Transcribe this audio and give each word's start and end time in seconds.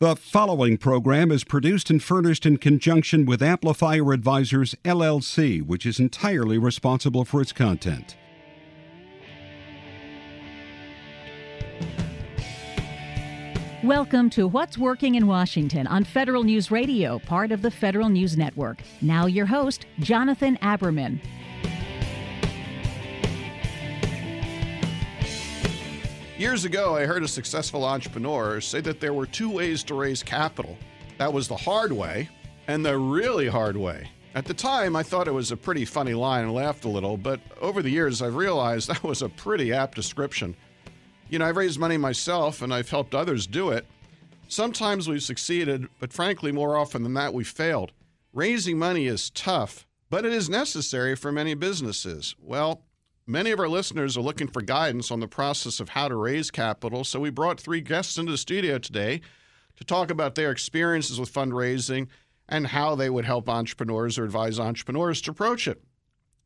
The 0.00 0.14
following 0.14 0.76
program 0.76 1.32
is 1.32 1.42
produced 1.42 1.90
and 1.90 2.00
furnished 2.00 2.46
in 2.46 2.58
conjunction 2.58 3.26
with 3.26 3.42
Amplifier 3.42 4.12
Advisors 4.12 4.76
LLC, 4.84 5.60
which 5.60 5.84
is 5.84 5.98
entirely 5.98 6.56
responsible 6.56 7.24
for 7.24 7.42
its 7.42 7.52
content. 7.52 8.16
Welcome 13.82 14.30
to 14.30 14.46
What's 14.46 14.78
Working 14.78 15.16
in 15.16 15.26
Washington 15.26 15.88
on 15.88 16.04
Federal 16.04 16.44
News 16.44 16.70
Radio, 16.70 17.18
part 17.18 17.50
of 17.50 17.62
the 17.62 17.70
Federal 17.72 18.08
News 18.08 18.36
Network. 18.36 18.82
Now, 19.02 19.26
your 19.26 19.46
host, 19.46 19.86
Jonathan 19.98 20.58
Aberman. 20.62 21.18
Years 26.38 26.64
ago, 26.64 26.94
I 26.94 27.04
heard 27.04 27.24
a 27.24 27.28
successful 27.28 27.84
entrepreneur 27.84 28.60
say 28.60 28.80
that 28.82 29.00
there 29.00 29.12
were 29.12 29.26
two 29.26 29.50
ways 29.50 29.82
to 29.82 29.96
raise 29.96 30.22
capital. 30.22 30.78
That 31.18 31.32
was 31.32 31.48
the 31.48 31.56
hard 31.56 31.90
way 31.90 32.28
and 32.68 32.86
the 32.86 32.96
really 32.96 33.48
hard 33.48 33.76
way. 33.76 34.08
At 34.36 34.44
the 34.44 34.54
time, 34.54 34.94
I 34.94 35.02
thought 35.02 35.26
it 35.26 35.32
was 35.32 35.50
a 35.50 35.56
pretty 35.56 35.84
funny 35.84 36.14
line 36.14 36.44
and 36.44 36.54
laughed 36.54 36.84
a 36.84 36.88
little, 36.88 37.16
but 37.16 37.40
over 37.60 37.82
the 37.82 37.90
years, 37.90 38.22
I've 38.22 38.36
realized 38.36 38.88
that 38.88 39.02
was 39.02 39.20
a 39.20 39.28
pretty 39.28 39.72
apt 39.72 39.96
description. 39.96 40.54
You 41.28 41.40
know, 41.40 41.44
I've 41.44 41.56
raised 41.56 41.80
money 41.80 41.96
myself 41.96 42.62
and 42.62 42.72
I've 42.72 42.88
helped 42.88 43.16
others 43.16 43.48
do 43.48 43.70
it. 43.70 43.84
Sometimes 44.46 45.08
we've 45.08 45.24
succeeded, 45.24 45.88
but 45.98 46.12
frankly, 46.12 46.52
more 46.52 46.76
often 46.76 47.02
than 47.02 47.14
that, 47.14 47.34
we've 47.34 47.48
failed. 47.48 47.90
Raising 48.32 48.78
money 48.78 49.08
is 49.08 49.30
tough, 49.30 49.88
but 50.08 50.24
it 50.24 50.32
is 50.32 50.48
necessary 50.48 51.16
for 51.16 51.32
many 51.32 51.54
businesses. 51.54 52.36
Well, 52.40 52.84
many 53.28 53.50
of 53.50 53.60
our 53.60 53.68
listeners 53.68 54.16
are 54.16 54.22
looking 54.22 54.48
for 54.48 54.62
guidance 54.62 55.10
on 55.10 55.20
the 55.20 55.28
process 55.28 55.80
of 55.80 55.90
how 55.90 56.08
to 56.08 56.16
raise 56.16 56.50
capital, 56.50 57.04
so 57.04 57.20
we 57.20 57.30
brought 57.30 57.60
three 57.60 57.82
guests 57.82 58.16
into 58.16 58.32
the 58.32 58.38
studio 58.38 58.78
today 58.78 59.20
to 59.76 59.84
talk 59.84 60.10
about 60.10 60.34
their 60.34 60.50
experiences 60.50 61.20
with 61.20 61.32
fundraising 61.32 62.08
and 62.48 62.68
how 62.68 62.94
they 62.94 63.10
would 63.10 63.26
help 63.26 63.48
entrepreneurs 63.48 64.18
or 64.18 64.24
advise 64.24 64.58
entrepreneurs 64.58 65.20
to 65.20 65.30
approach 65.30 65.68
it. 65.68 65.82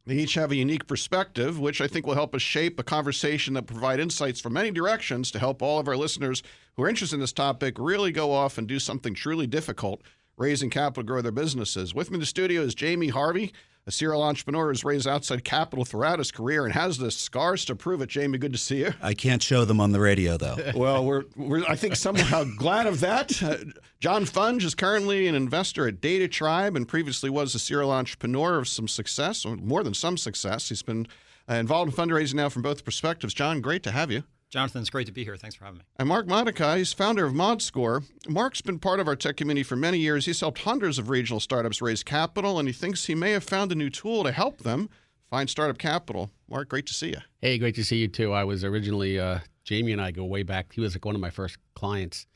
They 0.05 0.17
each 0.17 0.35
have 0.35 0.51
a 0.51 0.57
unique 0.57 0.89
perspective, 0.89 1.61
which 1.61 1.81
I 1.81 1.87
think 1.87 2.05
will 2.05 2.15
help 2.15 2.35
us 2.35 2.43
shape 2.43 2.81
a 2.81 2.83
conversation 2.83 3.55
that 3.55 3.69
provide 3.69 4.01
insights 4.01 4.41
from 4.41 4.55
many 4.55 4.73
directions 4.73 5.31
to 5.31 5.39
help 5.39 5.63
all 5.63 5.79
of 5.79 5.87
our 5.87 5.97
listeners 5.97 6.43
who 6.75 6.83
are 6.83 6.89
interested 6.89 7.15
in 7.15 7.21
this 7.21 7.33
topic 7.33 7.77
really 7.79 8.11
go 8.11 8.33
off 8.33 8.59
and 8.59 8.67
do 8.67 8.81
something 8.81 9.15
truly 9.15 9.47
difficult, 9.47 10.03
raising 10.37 10.71
capital 10.71 11.05
to 11.05 11.07
grow 11.07 11.23
their 11.23 11.31
businesses. 11.31 11.95
With 11.95 12.11
me 12.11 12.17
in 12.17 12.21
the 12.21 12.27
studio 12.27 12.63
is 12.63 12.75
Jamey 12.75 13.13
Harvey, 13.13 13.53
a 13.87 13.91
serial 13.91 14.23
entrepreneur 14.23 14.69
who's 14.69 14.85
raised 14.85 15.09
outside 15.09 15.45
capital 15.45 15.85
throughout 15.85 16.19
his 16.19 16.31
career 16.31 16.65
and 16.65 16.73
has 16.73 16.99
the 16.99 17.11
scars 17.11 17.65
to 17.65 17.75
prove 17.75 18.01
it. 18.01 18.09
Jamey, 18.09 18.39
good 18.39 18.53
to 18.53 18.59
see 18.59 18.79
you. 18.79 18.95
I 19.03 19.15
can't 19.15 19.43
show 19.43 19.65
them 19.65 19.81
on 19.81 19.93
the 19.93 20.01
radio, 20.01 20.37
though. 20.37 20.57
well, 20.75 21.05
we're, 21.05 21.25
we're 21.37 21.65
I 21.69 21.75
think 21.75 21.97
somehow 21.97 22.45
glad 22.45 22.87
of 22.87 23.01
that. 23.01 23.43
Uh, 23.43 23.57
John 23.99 24.25
Funge 24.25 24.63
is 24.63 24.75
currently 24.75 25.27
an 25.27 25.35
investor 25.35 25.89
at 25.89 26.01
DataTribe 26.01 26.77
and 26.77 26.87
previously 26.87 27.29
was 27.29 27.55
a 27.55 27.59
serial 27.59 27.91
entrepreneur 27.91 28.59
of 28.59 28.69
some 28.69 28.87
success, 28.87 29.45
or 29.45 29.57
more 29.57 29.83
than 29.83 29.95
some 29.95 30.17
success. 30.17 30.69
He's 30.69 30.83
been 30.83 31.09
uh, 31.49 31.55
involved 31.55 31.91
in 31.91 31.97
fundraising 31.97 32.35
now 32.35 32.49
from 32.49 32.63
both 32.63 32.85
perspectives. 32.85 33.35
John, 33.35 33.61
great 33.61 33.83
to 33.83 33.91
have 33.91 34.11
you. 34.13 34.23
Jonathan, 34.53 34.83
it's 34.83 34.91
great 34.91 35.07
to 35.07 35.13
be 35.13 35.25
here. 35.25 35.35
Thanks 35.39 35.57
for 35.57 35.65
having 35.65 35.79
me. 35.79 35.85
And 35.97 36.07
Mark 36.07 36.27
Modica, 36.27 36.77
he's 36.77 36.93
founder 36.93 37.25
of 37.25 37.33
ModScore. 37.33 38.05
Mark's 38.29 38.61
been 38.61 38.79
part 38.79 39.01
of 39.01 39.09
our 39.09 39.17
tech 39.17 39.39
community 39.39 39.63
for 39.63 39.77
many 39.77 39.97
years. 39.97 40.27
He's 40.27 40.41
helped 40.41 40.59
hundreds 40.59 40.99
of 40.99 41.09
regional 41.09 41.41
startups 41.41 41.81
raise 41.81 42.03
capital, 42.03 42.59
and 42.59 42.69
he 42.69 42.73
thinks 42.75 43.07
he 43.07 43.15
may 43.15 43.31
have 43.31 43.45
found 43.45 43.73
a 43.73 43.75
new 43.75 43.89
tool 43.89 44.25
to 44.25 44.31
help 44.31 44.59
them 44.59 44.91
find 45.31 45.49
startup 45.49 45.79
capital. 45.79 46.31
Mark, 46.51 46.69
great 46.69 46.85
to 46.89 46.93
see 46.93 47.09
you. 47.09 47.21
Hey, 47.41 47.57
great 47.57 47.75
to 47.77 47.85
see 47.85 47.97
you 47.97 48.09
too. 48.09 48.33
I 48.35 48.45
was 48.45 48.63
originally, 48.63 49.19
uh, 49.19 49.39
Jamey 49.65 49.93
and 49.93 50.03
I 50.03 50.11
go 50.11 50.27
way 50.27 50.43
back. 50.43 50.75
He 50.75 50.83
was 50.83 50.95
like 50.95 51.07
one 51.07 51.15
of 51.15 51.21
my 51.23 51.31
first 51.31 51.57
clients 51.75 52.27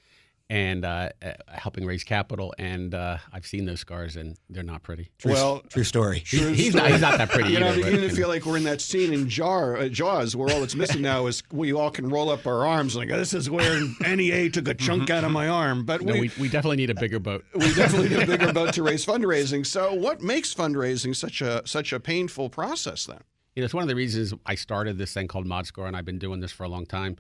and 0.49 0.85
uh, 0.85 1.11
uh, 1.25 1.33
helping 1.49 1.85
raise 1.85 2.05
capital. 2.05 2.55
And 2.59 2.95
uh, 2.95 3.19
I've 3.33 3.47
seen 3.47 3.67
those 3.67 3.81
scars, 3.81 4.17
and 4.17 4.37
they're 4.49 4.63
not 4.63 4.83
pretty. 4.83 5.11
True, 5.19 5.33
well, 5.33 5.63
true 5.69 5.85
story. 5.85 6.21
True 6.21 6.49
he's, 6.53 6.71
story. 6.71 6.83
Not, 6.83 6.93
he's 6.93 7.01
not 7.01 7.19
that 7.19 7.31
pretty. 7.31 7.51
you 7.51 7.59
either, 7.59 7.81
know, 7.81 7.89
even 7.89 8.11
feel 8.11 8.29
like 8.29 8.47
we're 8.47 8.57
in 8.57 8.65
that 8.65 8.81
scene 8.81 9.13
in 9.13 9.29
Jar, 9.29 9.77
uh, 9.77 9.89
Jaws, 9.89 10.37
where 10.37 10.53
all 10.53 10.61
that's 10.61 10.77
missing 10.77 11.03
now 11.03 11.27
is 11.27 11.43
we 11.53 11.73
all 11.73 11.91
can 11.91 12.09
roll 12.09 12.31
up 12.31 12.47
our 12.47 12.67
arms. 12.67 12.95
Like 12.95 13.09
this 13.09 13.35
is 13.35 13.51
where 13.51 13.81
NEA 14.01 14.51
took 14.51 14.69
a 14.69 14.75
chunk 14.87 15.11
out 15.11 15.25
of 15.25 15.33
my 15.33 15.49
arm. 15.49 15.85
But 15.85 16.03
no, 16.03 16.15
we, 16.15 16.21
we, 16.21 16.31
we 16.41 16.49
definitely 16.49 16.77
need 16.77 16.91
a 16.91 16.95
bigger 16.95 17.19
boat. 17.19 17.45
We 17.67 17.75
definitely 17.75 18.11
need 18.11 18.23
a 18.23 18.27
bigger 18.27 18.53
boat 18.53 18.75
to 18.75 18.83
raise 18.83 19.05
fundraising. 19.05 19.67
So, 19.67 19.93
what 19.93 20.23
makes 20.23 20.55
fundraising 20.55 21.17
such 21.17 21.41
a 21.41 21.63
such 21.67 21.93
a 21.93 21.99
painful 21.99 22.49
process 22.49 23.07
then? 23.07 23.19
You 23.57 23.63
know, 23.63 23.65
it's 23.65 23.75
one 23.75 23.83
of 23.83 23.89
the 23.89 23.97
reasons 23.97 24.35
I 24.45 24.55
started 24.55 24.99
this 24.99 25.13
thing 25.13 25.27
called 25.27 25.47
ModScore, 25.47 25.87
and 25.89 25.97
I've 25.97 26.05
been 26.05 26.19
doing 26.19 26.41
this 26.41 26.53
for 26.53 26.65
a 26.65 26.69
long 26.69 26.87
time. 26.87 27.17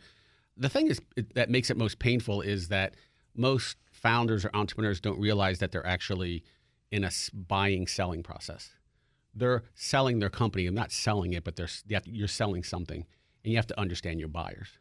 The 0.56 0.69
thing 0.69 0.86
is 0.86 1.00
that 1.34 1.50
makes 1.50 1.70
it 1.70 1.76
most 1.76 1.98
painful 1.98 2.42
is 2.42 2.69
that 2.69 2.94
most 3.38 3.76
founders 3.91 4.44
or 4.44 4.50
entrepreneurs 4.54 5.00
don't 5.00 5.19
realize 5.19 5.58
that 5.58 5.72
they're 5.72 5.86
actually 5.86 6.44
in 6.91 7.04
a 7.04 7.10
buying 7.32 7.86
selling 7.86 8.22
process. 8.22 8.70
They're 9.34 9.64
selling 9.74 10.19
their 10.19 10.30
company. 10.30 10.66
and 10.66 10.74
not 10.74 10.92
selling 10.92 11.32
it, 11.32 11.44
but 11.44 11.56
they're 11.56 11.69
you're 12.04 12.28
selling 12.28 12.62
something, 12.62 13.04
and 13.44 13.52
you 13.52 13.56
have 13.56 13.66
to 13.66 13.78
understand 13.78 14.19
your 14.19 14.28
buyers. 14.28 14.78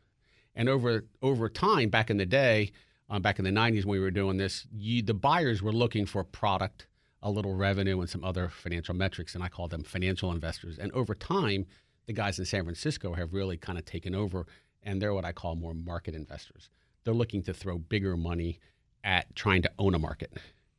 And 0.56 0.70
over 0.70 1.06
over 1.22 1.50
time, 1.50 1.90
back 1.90 2.10
in 2.10 2.18
the 2.18 2.26
day, 2.26 2.72
um, 3.10 3.22
back 3.22 3.40
in 3.40 3.46
the 3.46 3.52
'90s 3.52 3.86
when 3.86 3.98
we 3.98 4.00
were 4.00 4.12
doing 4.12 4.38
this, 4.38 4.66
you, 4.72 5.02
the 5.02 5.14
buyers 5.14 5.62
were 5.62 5.74
looking 5.74 6.06
for 6.06 6.24
product, 6.24 6.88
a 7.22 7.30
little 7.30 7.56
revenue, 7.56 8.00
and 8.00 8.10
some 8.10 8.24
other 8.24 8.48
financial 8.48 8.96
metrics, 8.96 9.36
and 9.36 9.44
I 9.44 9.50
call 9.50 9.68
them 9.68 9.84
financial 9.84 10.32
investors. 10.32 10.78
And 10.78 10.92
over 10.94 11.14
time, 11.14 11.66
the 12.06 12.14
guys 12.14 12.40
in 12.40 12.46
San 12.46 12.64
Francisco 12.64 13.14
have 13.14 13.34
really 13.34 13.58
kind 13.58 13.78
of 13.78 13.86
taken 13.86 14.16
over, 14.16 14.46
and 14.84 15.02
they're 15.02 15.14
what 15.14 15.26
I 15.26 15.34
call 15.34 15.56
more 15.56 15.74
market 15.74 16.16
investors. 16.16 16.70
They're 17.06 17.14
looking 17.14 17.44
to 17.44 17.54
throw 17.54 17.78
bigger 17.78 18.18
money 18.18 18.60
at 19.04 19.34
trying 19.36 19.62
to 19.62 19.72
own 19.80 19.96
a 19.96 20.00
market, 20.00 20.34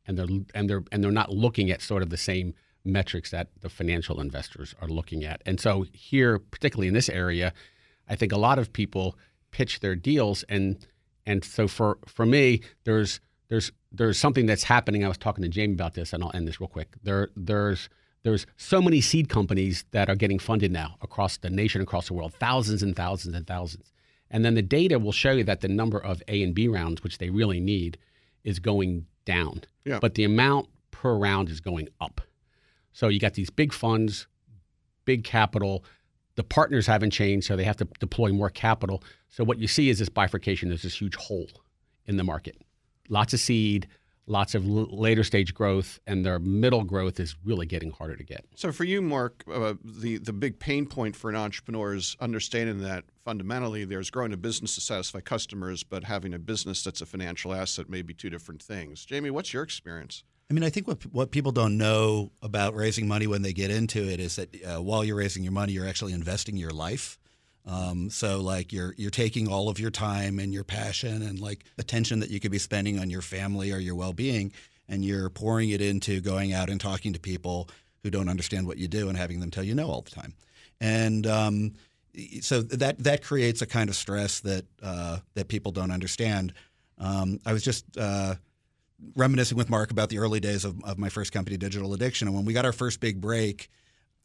and 0.06 0.18
they're 0.18 0.26
and 0.54 0.68
they're 0.68 0.84
and 0.92 1.02
they're 1.02 1.10
not 1.10 1.30
looking 1.30 1.70
at 1.70 1.80
sort 1.80 2.02
of 2.02 2.10
the 2.10 2.16
same 2.16 2.54
metrics 2.84 3.30
that 3.30 3.48
the 3.60 3.68
financial 3.68 4.20
investors 4.20 4.74
are 4.80 4.88
looking 4.88 5.24
at. 5.24 5.42
And 5.46 5.60
so 5.60 5.86
here, 5.92 6.38
particularly 6.38 6.88
in 6.88 6.94
this 6.94 7.08
area, 7.08 7.52
I 8.08 8.16
think 8.16 8.32
a 8.32 8.38
lot 8.38 8.58
of 8.58 8.72
people 8.72 9.16
pitch 9.50 9.80
their 9.80 9.94
deals, 9.94 10.42
and 10.48 10.86
and 11.24 11.44
so 11.44 11.68
for 11.68 11.98
for 12.06 12.26
me, 12.26 12.60
there's 12.84 13.20
there's 13.48 13.72
there's 13.92 14.18
something 14.18 14.46
that's 14.46 14.64
happening. 14.64 15.04
I 15.04 15.08
was 15.08 15.18
talking 15.18 15.48
to 15.48 15.50
Jamey 15.50 15.74
about 15.74 15.94
this, 15.94 16.12
and 16.12 16.22
I'll 16.22 16.32
end 16.34 16.46
this 16.48 16.60
real 16.60 16.68
quick. 16.68 16.96
There 17.02 17.28
there's 17.36 17.88
there's 18.22 18.46
so 18.56 18.82
many 18.82 19.00
seed 19.00 19.28
companies 19.28 19.84
that 19.92 20.08
are 20.08 20.16
getting 20.16 20.38
funded 20.38 20.72
now 20.72 20.96
across 21.00 21.36
the 21.36 21.50
nation, 21.50 21.80
across 21.80 22.08
the 22.08 22.14
world, 22.14 22.34
thousands 22.34 22.82
and 22.82 22.96
thousands 22.96 23.36
and 23.36 23.46
thousands. 23.46 23.92
And 24.30 24.44
then 24.44 24.54
the 24.54 24.62
data 24.62 24.98
will 24.98 25.12
show 25.12 25.32
you 25.32 25.44
that 25.44 25.60
the 25.60 25.68
number 25.68 25.98
of 25.98 26.22
A 26.28 26.42
and 26.42 26.54
B 26.54 26.68
rounds, 26.68 27.02
which 27.02 27.18
they 27.18 27.30
really 27.30 27.60
need, 27.60 27.98
is 28.44 28.58
going 28.58 29.06
down, 29.24 29.62
yeah. 29.84 29.98
but 30.00 30.14
the 30.14 30.24
amount 30.24 30.68
per 30.90 31.14
round 31.14 31.48
is 31.48 31.60
going 31.60 31.88
up. 32.00 32.20
So 32.92 33.08
you 33.08 33.20
got 33.20 33.34
these 33.34 33.50
big 33.50 33.72
funds, 33.72 34.26
big 35.04 35.24
capital. 35.24 35.84
The 36.36 36.44
partners 36.44 36.86
haven't 36.86 37.10
changed, 37.10 37.46
so 37.46 37.56
they 37.56 37.64
have 37.64 37.76
to 37.78 37.88
deploy 38.00 38.32
more 38.32 38.50
capital. 38.50 39.02
So 39.28 39.44
what 39.44 39.58
you 39.58 39.68
see 39.68 39.90
is 39.90 39.98
this 39.98 40.08
bifurcation. 40.08 40.68
There's 40.68 40.82
this 40.82 41.00
huge 41.00 41.14
hole 41.16 41.48
in 42.06 42.16
the 42.16 42.24
market. 42.24 42.56
Lots 43.08 43.34
of 43.34 43.40
seed, 43.40 43.86
lots 44.26 44.54
of 44.54 44.64
l- 44.66 44.88
later 44.90 45.24
stage 45.24 45.54
growth, 45.54 46.00
and 46.06 46.24
their 46.24 46.38
middle 46.38 46.84
growth 46.84 47.20
is 47.20 47.36
really 47.44 47.66
getting 47.66 47.90
harder 47.90 48.16
to 48.16 48.24
get. 48.24 48.44
So 48.54 48.72
for 48.72 48.84
you, 48.84 49.00
Mark, 49.02 49.44
uh, 49.52 49.74
the 49.84 50.18
the 50.18 50.32
big 50.32 50.58
pain 50.58 50.86
point 50.86 51.16
for 51.16 51.30
an 51.30 51.36
entrepreneur 51.36 51.94
is 51.94 52.16
understanding 52.20 52.80
that 52.82 53.04
fundamentally 53.24 53.84
there's 53.84 54.10
growing 54.10 54.32
a 54.32 54.36
business 54.36 54.74
to 54.76 54.80
satisfy 54.80 55.20
customers, 55.20 55.82
but 55.82 56.04
having 56.04 56.34
a 56.34 56.38
business 56.38 56.82
that's 56.82 57.00
a 57.00 57.06
financial 57.06 57.52
asset 57.52 57.88
may 57.88 58.02
be 58.02 58.14
two 58.14 58.30
different 58.30 58.62
things. 58.62 59.06
Jamey, 59.06 59.30
what's 59.30 59.52
your 59.52 59.62
experience? 59.62 60.24
I 60.48 60.54
mean, 60.54 60.62
I 60.62 60.70
think 60.70 60.86
what 60.86 61.04
what 61.06 61.30
people 61.30 61.52
don't 61.52 61.76
know 61.76 62.30
about 62.40 62.74
raising 62.74 63.08
money 63.08 63.26
when 63.26 63.42
they 63.42 63.52
get 63.52 63.70
into 63.70 64.08
it 64.08 64.20
is 64.20 64.36
that 64.36 64.54
uh, 64.64 64.82
while 64.82 65.04
you're 65.04 65.16
raising 65.16 65.42
your 65.42 65.52
money, 65.52 65.72
you're 65.72 65.88
actually 65.88 66.12
investing 66.12 66.56
your 66.56 66.70
life. 66.70 67.18
Um, 67.66 68.10
so 68.10 68.40
like 68.40 68.72
you're 68.72 68.94
you're 68.96 69.10
taking 69.10 69.48
all 69.48 69.68
of 69.68 69.80
your 69.80 69.90
time 69.90 70.38
and 70.38 70.54
your 70.54 70.64
passion 70.64 71.22
and 71.22 71.40
like 71.40 71.64
attention 71.78 72.20
that 72.20 72.30
you 72.30 72.38
could 72.38 72.52
be 72.52 72.58
spending 72.58 72.98
on 72.98 73.10
your 73.10 73.22
family 73.22 73.72
or 73.72 73.78
your 73.78 73.96
well-being, 73.96 74.52
and 74.88 75.04
you're 75.04 75.28
pouring 75.30 75.70
it 75.70 75.80
into 75.80 76.20
going 76.20 76.52
out 76.52 76.70
and 76.70 76.80
talking 76.80 77.12
to 77.12 77.20
people 77.20 77.68
who 78.02 78.10
don't 78.10 78.28
understand 78.28 78.66
what 78.68 78.78
you 78.78 78.86
do 78.86 79.08
and 79.08 79.18
having 79.18 79.40
them 79.40 79.50
tell 79.50 79.64
you 79.64 79.74
no 79.74 79.88
all 79.88 80.02
the 80.02 80.10
time. 80.10 80.34
And 80.80 81.26
um, 81.26 81.72
so 82.40 82.62
that 82.62 82.98
that 83.00 83.24
creates 83.24 83.62
a 83.62 83.66
kind 83.66 83.90
of 83.90 83.96
stress 83.96 84.40
that 84.40 84.64
uh, 84.82 85.18
that 85.34 85.48
people 85.48 85.72
don't 85.72 85.90
understand. 85.90 86.52
Um, 86.98 87.40
I 87.44 87.52
was 87.52 87.62
just 87.62 87.84
uh, 87.98 88.36
reminiscing 89.16 89.58
with 89.58 89.68
Mark 89.68 89.90
about 89.90 90.08
the 90.08 90.18
early 90.18 90.40
days 90.40 90.64
of, 90.64 90.82
of, 90.84 90.98
my 90.98 91.10
first 91.10 91.30
company, 91.30 91.58
Digital 91.58 91.92
Addiction, 91.92 92.26
and 92.26 92.34
when 92.34 92.46
we 92.46 92.54
got 92.54 92.64
our 92.64 92.72
first 92.72 93.00
big 93.00 93.20
break, 93.20 93.68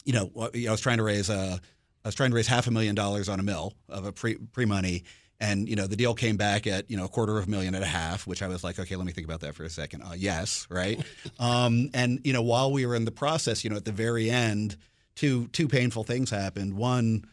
you 0.05 0.13
know, 0.13 0.31
I 0.35 0.71
was 0.71 0.79
trying 0.79 0.97
to 0.97 1.03
raise 1.03 1.29
a 1.29 1.59
I 2.03 2.07
was 2.07 2.15
trying 2.15 2.31
to 2.31 2.35
raise 2.35 2.47
half 2.47 2.67
a 2.67 2.71
million 2.71 2.95
dollars 2.95 3.29
on 3.29 3.39
a 3.39 3.43
mill 3.43 3.73
of 3.89 4.05
a 4.05 4.11
pre 4.11 4.35
pre 4.35 4.65
money, 4.65 5.03
and 5.39 5.67
you 5.69 5.75
know 5.75 5.87
the 5.87 5.95
deal 5.95 6.13
came 6.13 6.37
back 6.37 6.65
at 6.67 6.89
you 6.89 6.97
know 6.97 7.05
a 7.05 7.09
quarter 7.09 7.37
of 7.37 7.47
a 7.47 7.49
million 7.49 7.75
and 7.75 7.83
a 7.83 7.87
half, 7.87 8.25
which 8.27 8.41
I 8.41 8.47
was 8.47 8.63
like, 8.63 8.79
okay, 8.79 8.95
let 8.95 9.05
me 9.05 9.11
think 9.13 9.25
about 9.25 9.41
that 9.41 9.55
for 9.55 9.63
a 9.63 9.69
second. 9.69 10.01
Uh, 10.03 10.13
yes, 10.15 10.67
right. 10.69 11.03
um, 11.39 11.89
and 11.93 12.19
you 12.23 12.33
know 12.33 12.41
while 12.41 12.71
we 12.71 12.85
were 12.85 12.95
in 12.95 13.05
the 13.05 13.11
process, 13.11 13.63
you 13.63 13.69
know 13.69 13.75
at 13.75 13.85
the 13.85 13.91
very 13.91 14.29
end, 14.29 14.77
two 15.15 15.47
two 15.49 15.67
painful 15.67 16.03
things 16.03 16.29
happened. 16.29 16.75
One, 16.75 17.25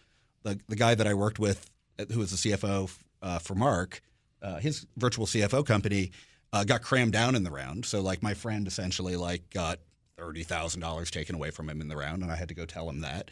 the 0.42 0.58
the 0.68 0.76
guy 0.76 0.94
that 0.94 1.06
I 1.06 1.14
worked 1.14 1.38
with, 1.38 1.70
uh, 1.98 2.04
who 2.12 2.20
was 2.20 2.30
the 2.30 2.50
CFO 2.50 2.94
uh, 3.22 3.38
for 3.38 3.54
Mark, 3.54 4.00
uh, 4.42 4.58
his 4.58 4.86
virtual 4.96 5.26
CFO 5.26 5.64
company. 5.66 6.12
uh, 6.52 6.64
got 6.64 6.82
crammed 6.82 7.12
down 7.12 7.34
in 7.34 7.42
the 7.44 7.50
round. 7.50 7.84
So 7.84 8.00
like 8.00 8.22
my 8.22 8.34
friend 8.34 8.66
essentially 8.66 9.16
like 9.16 9.50
got 9.50 9.80
thirty 10.16 10.42
thousand 10.42 10.80
dollars 10.80 11.10
taken 11.10 11.34
away 11.34 11.50
from 11.50 11.68
him 11.68 11.80
in 11.80 11.88
the 11.88 11.96
round, 11.96 12.22
and 12.22 12.32
I 12.32 12.36
had 12.36 12.48
to 12.48 12.54
go 12.54 12.64
tell 12.64 12.88
him 12.88 13.00
that. 13.02 13.30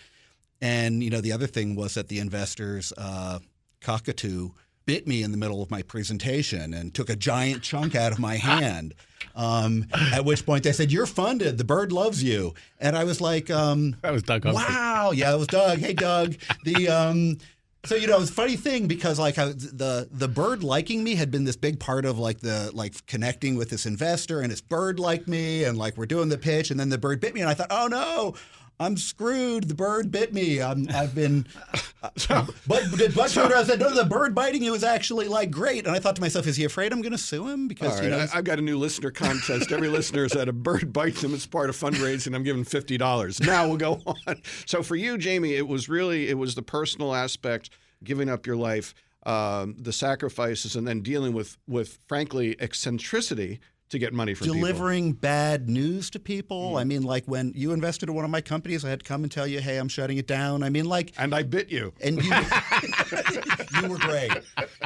And 0.61 1.03
you 1.03 1.11
know 1.11 1.21
the 1.21 1.33
other 1.33 1.47
thing 1.47 1.77
was 1.77 1.95
that 1.95 2.09
the 2.09 2.19
investors 2.19 2.93
uh, 2.97 3.41
cockatoo 3.81 4.51
bit 4.87 5.07
me 5.07 5.23
in 5.23 5.33
the 5.33 5.37
middle 5.37 5.63
of 5.63 5.71
my 5.71 5.83
presentation 5.83 6.73
and 6.73 6.95
took 6.95 7.11
a 7.11 7.17
giant 7.17 7.63
chunk 7.63 7.95
out 7.95 8.13
of 8.13 8.19
my 8.19 8.37
hand. 8.51 8.95
Um, 9.35 9.87
at 10.13 10.25
which 10.25 10.47
point 10.47 10.65
they 10.65 10.73
said, 10.73 10.91
"You're 10.91 11.07
funded. 11.07 11.59
The 11.59 11.65
bird 11.65 11.93
loves 11.93 12.23
you." 12.23 12.55
And 12.79 12.97
I 12.97 13.05
was 13.05 13.21
like, 13.21 13.51
um, 13.51 13.97
That 14.01 14.13
was 14.13 14.23
Doug 14.23 14.45
Humphrey. 14.45 14.65
"Wow, 14.65 15.11
yeah, 15.11 15.35
it 15.35 15.39
was 15.39 15.49
Doug. 15.49 15.79
Hey, 15.79 15.93
Doug." 15.93 16.37
The 16.65 16.89
um, 16.89 17.39
so 17.85 17.95
you 17.95 18.07
know, 18.07 18.21
it's 18.21 18.31
a 18.31 18.35
funny 18.35 18.57
thing 18.57 18.87
because 18.87 19.19
like 19.19 19.39
I, 19.39 19.47
the 19.49 20.09
the 20.11 20.29
bird 20.29 20.63
liking 20.63 21.05
me 21.05 21.17
had 21.17 21.31
been 21.31 21.45
this 21.45 21.57
big 21.57 21.79
part 21.79 22.05
of 22.05 22.19
like 22.19 22.41
the 22.41 22.71
like 22.73 23.05
connecting 23.07 23.57
with 23.57 23.69
this 23.69 23.85
investor, 23.85 24.41
and 24.41 24.51
this 24.51 24.61
bird 24.63 24.99
liked 24.99 25.29
me, 25.29 25.65
and 25.65 25.77
like 25.77 25.97
we're 25.97 26.07
doing 26.07 26.29
the 26.31 26.39
pitch, 26.39 26.71
and 26.71 26.81
then 26.81 26.89
the 26.89 26.99
bird 26.99 27.21
bit 27.21 27.35
me, 27.35 27.41
and 27.41 27.51
I 27.51 27.55
thought, 27.55 27.69
"Oh 27.71 27.89
no." 27.89 28.35
I'm 28.79 28.97
screwed. 28.97 29.69
The 29.69 29.75
bird 29.75 30.11
bit 30.11 30.35
me. 30.35 30.61
I'm, 30.61 30.87
I've 30.95 31.15
been, 31.15 31.47
uh, 32.03 32.47
but 32.67 32.85
did 32.97 33.15
Bud 33.15 33.37
I 33.37 33.65
said, 33.65 33.81
no, 33.81 33.95
the 33.95 34.05
bird 34.05 34.35
biting 34.35 34.63
you 34.63 34.73
was 34.73 34.85
actually 34.85 35.29
like 35.29 35.51
great. 35.51 35.87
And 35.87 35.97
I 35.97 35.99
thought 35.99 36.17
to 36.17 36.21
myself, 36.21 36.47
is 36.47 36.57
he 36.57 36.65
afraid 36.65 36.93
I'm 36.93 37.01
going 37.01 37.13
to 37.13 37.19
sue 37.19 37.49
him? 37.49 37.69
Because 37.69 38.01
you 38.03 38.11
know, 38.11 38.19
I, 38.19 38.39
I've 38.39 38.45
got 38.45 38.59
a 38.59 38.63
new 38.63 38.79
listener 38.79 39.11
contest. 39.11 39.73
Every 39.73 39.89
listener 39.89 40.25
has 40.25 40.35
had 40.35 40.49
a 40.49 40.53
bird 40.53 40.93
bite 40.93 41.17
them 41.17 41.33
as 41.33 41.47
part 41.47 41.71
of 41.71 41.77
fundraising. 41.77 42.35
I'm 42.35 42.43
giving 42.43 42.65
fifty 42.65 42.99
dollars. 42.99 43.41
Now 43.41 43.67
we'll 43.67 43.79
go 43.79 44.03
on. 44.07 44.43
So 44.67 44.83
for 44.83 44.97
you, 44.97 45.17
Jamie, 45.17 45.55
it 45.55 45.67
was 45.67 45.89
really 45.89 46.29
it 46.29 46.37
was 46.37 46.55
the 46.55 46.63
personal 46.63 47.15
aspect, 47.15 47.71
giving 48.05 48.29
up 48.29 48.47
your 48.47 48.57
life, 48.57 48.95
um, 49.25 49.75
the 49.79 49.93
sacrifices, 49.93 50.77
and 50.77 50.87
then 50.87 51.01
dealing 51.01 51.33
with 51.33 51.57
with 51.67 51.99
frankly 52.07 52.57
eccentricity 52.61 53.61
to 53.91 53.99
get 54.01 54.13
money 54.13 54.35
from 54.35 54.47
people. 54.47 54.61
delivering 54.61 55.13
bad 55.13 55.69
news 55.69 56.11
to 56.11 56.19
people. 56.19 56.77
I 56.77 56.85
mean, 56.85 57.03
like 57.03 57.25
when 57.27 57.53
you 57.55 57.73
invested 57.73 58.09
in 58.09 58.15
one 58.17 58.25
of 58.25 58.31
my 58.31 58.41
companies, 58.41 58.85
I 58.85 58.89
had 58.91 59.01
to 59.01 59.05
come 59.07 59.23
and 59.23 59.31
tell 59.31 59.47
you, 59.47 59.61
hey, 59.61 59.77
I'm 59.79 59.89
shutting 59.89 60.19
it 60.19 60.27
down. 60.27 60.63
I 60.65 60.71
mean, 60.71 60.87
like, 60.87 61.13
And 61.19 61.33
I 61.35 61.45
bit 61.45 61.69
you. 61.69 61.93
and 62.03 62.21
you, 62.23 62.33
you 63.83 63.89
were 63.89 63.99
great. 63.99 64.33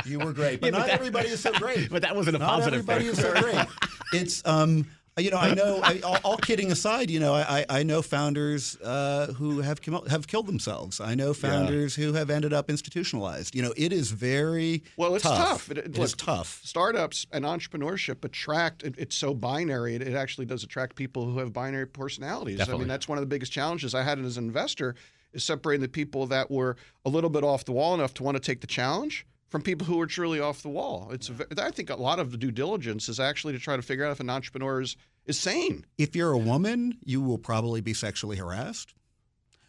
You 0.04 0.18
were 0.18 0.32
great, 0.32 0.60
but 0.60 0.66
Yeah, 0.66 0.70
but 0.72 0.78
not 0.78 0.86
that- 0.88 0.94
everybody 0.94 1.28
is 1.28 1.40
so 1.40 1.52
great. 1.52 1.90
But 1.90 2.02
that 2.02 2.14
wasn't 2.14 2.36
a 2.36 2.38
not 2.40 2.50
positive 2.50 2.80
everybody 2.80 3.04
thing. 3.06 3.12
is 3.12 3.18
so 3.20 3.40
great. 3.40 3.66
It's 4.12 4.42
um, 4.44 4.86
you 5.20 5.30
know, 5.30 5.36
I 5.38 5.54
know. 5.54 5.80
I, 5.82 6.00
all, 6.00 6.18
all 6.24 6.36
kidding 6.36 6.72
aside, 6.72 7.10
you 7.10 7.20
know, 7.20 7.34
I, 7.34 7.64
I 7.68 7.82
know 7.82 8.02
founders 8.02 8.76
uh, 8.80 9.32
who 9.36 9.60
have 9.60 9.80
come, 9.82 10.04
have 10.06 10.26
killed 10.26 10.46
themselves. 10.46 11.00
I 11.00 11.14
know 11.14 11.32
founders 11.34 11.94
who 11.94 12.12
have 12.14 12.30
ended 12.30 12.52
up 12.52 12.68
institutionalized. 12.68 13.54
You 13.54 13.62
know, 13.62 13.72
it 13.76 13.92
is 13.92 14.10
very 14.10 14.82
Well, 14.96 15.14
it's 15.14 15.22
tough. 15.22 15.38
tough. 15.38 15.70
It- 15.70 15.78
it 15.78 15.94
look, 15.96 16.04
is 16.04 16.14
tough. 16.14 16.60
Startups 16.64 17.26
and 17.32 17.44
entrepreneurship 17.44 18.24
attract. 18.24 18.82
It, 18.82 18.94
it's 18.98 19.16
so 19.16 19.34
binary. 19.34 19.94
It, 19.94 20.02
it 20.02 20.14
actually 20.14 20.46
does 20.46 20.64
attract 20.64 20.96
people 20.96 21.24
who 21.30 21.38
have 21.38 21.52
binary 21.52 21.86
personalities. 21.86 22.60
I 22.68 22.76
mean, 22.76 22.88
that's 22.88 23.08
one 23.08 23.18
of 23.18 23.22
the 23.22 23.26
biggest 23.28 23.52
challenges 23.52 23.94
I 23.94 24.02
had 24.02 24.18
as 24.18 24.36
an 24.36 24.44
investor 24.44 24.94
is 25.32 25.44
separating 25.44 25.82
the 25.82 25.88
people 25.88 26.26
that 26.26 26.50
were 26.50 26.76
a 27.04 27.08
little 27.10 27.30
bit 27.30 27.44
off 27.44 27.64
the 27.64 27.72
wall 27.72 27.94
enough 27.94 28.14
to 28.14 28.22
want 28.22 28.36
to 28.36 28.40
take 28.40 28.60
the 28.60 28.66
challenge 28.66 29.26
from 29.48 29.62
people 29.62 29.86
who 29.86 30.00
are 30.00 30.06
truly 30.06 30.38
off 30.40 30.62
the 30.62 30.68
wall. 30.68 31.08
It's. 31.12 31.28
a 31.30 31.34
I 31.62 31.70
think 31.70 31.90
a 31.90 31.96
lot 31.96 32.18
of 32.20 32.30
the 32.30 32.36
due 32.36 32.50
diligence 32.52 33.08
is 33.08 33.18
actually 33.20 33.52
to 33.54 33.58
try 33.58 33.76
to 33.76 33.82
figure 33.82 34.04
out 34.04 34.12
if 34.12 34.20
an 34.20 34.30
entrepreneur 34.30 34.80
is, 34.80 34.96
is 35.26 35.38
sane. 35.38 35.84
If 35.98 36.16
you're 36.16 36.32
a 36.32 36.38
woman, 36.38 36.98
you 37.04 37.20
will 37.20 37.38
probably 37.38 37.80
be 37.80 37.94
sexually 37.94 38.36
harassed. 38.36 38.94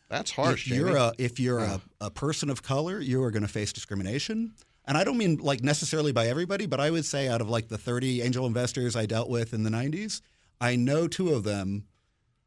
That's 0.10 0.32
harsh. 0.32 0.70
If 0.70 0.76
you're 0.76 0.98
a 0.98 1.14
if 1.18 1.40
you're 1.40 1.60
a, 1.60 1.82
a 2.02 2.10
person 2.10 2.50
of 2.50 2.62
color, 2.62 3.00
you 3.00 3.24
are 3.24 3.32
going 3.32 3.44
to 3.44 3.50
face 3.50 3.72
discrimination. 3.72 4.54
And 4.86 4.98
I 4.98 5.04
don't 5.04 5.18
mean 5.18 5.38
like 5.38 5.64
necessarily 5.64 6.12
by 6.12 6.28
everybody, 6.28 6.66
but 6.66 6.80
I 6.80 6.92
would 6.92 7.06
say 7.06 7.28
out 7.30 7.40
of 7.40 7.50
like 7.50 7.70
the 7.70 7.78
30 7.78 8.22
angel 8.22 8.46
investors 8.46 8.96
I 8.96 9.06
dealt 9.06 9.30
with 9.30 9.54
in 9.54 9.64
the 9.64 9.70
90s, 9.70 10.22
I 10.60 10.76
know 10.76 11.08
two 11.08 11.30
of 11.30 11.44
them 11.44 11.86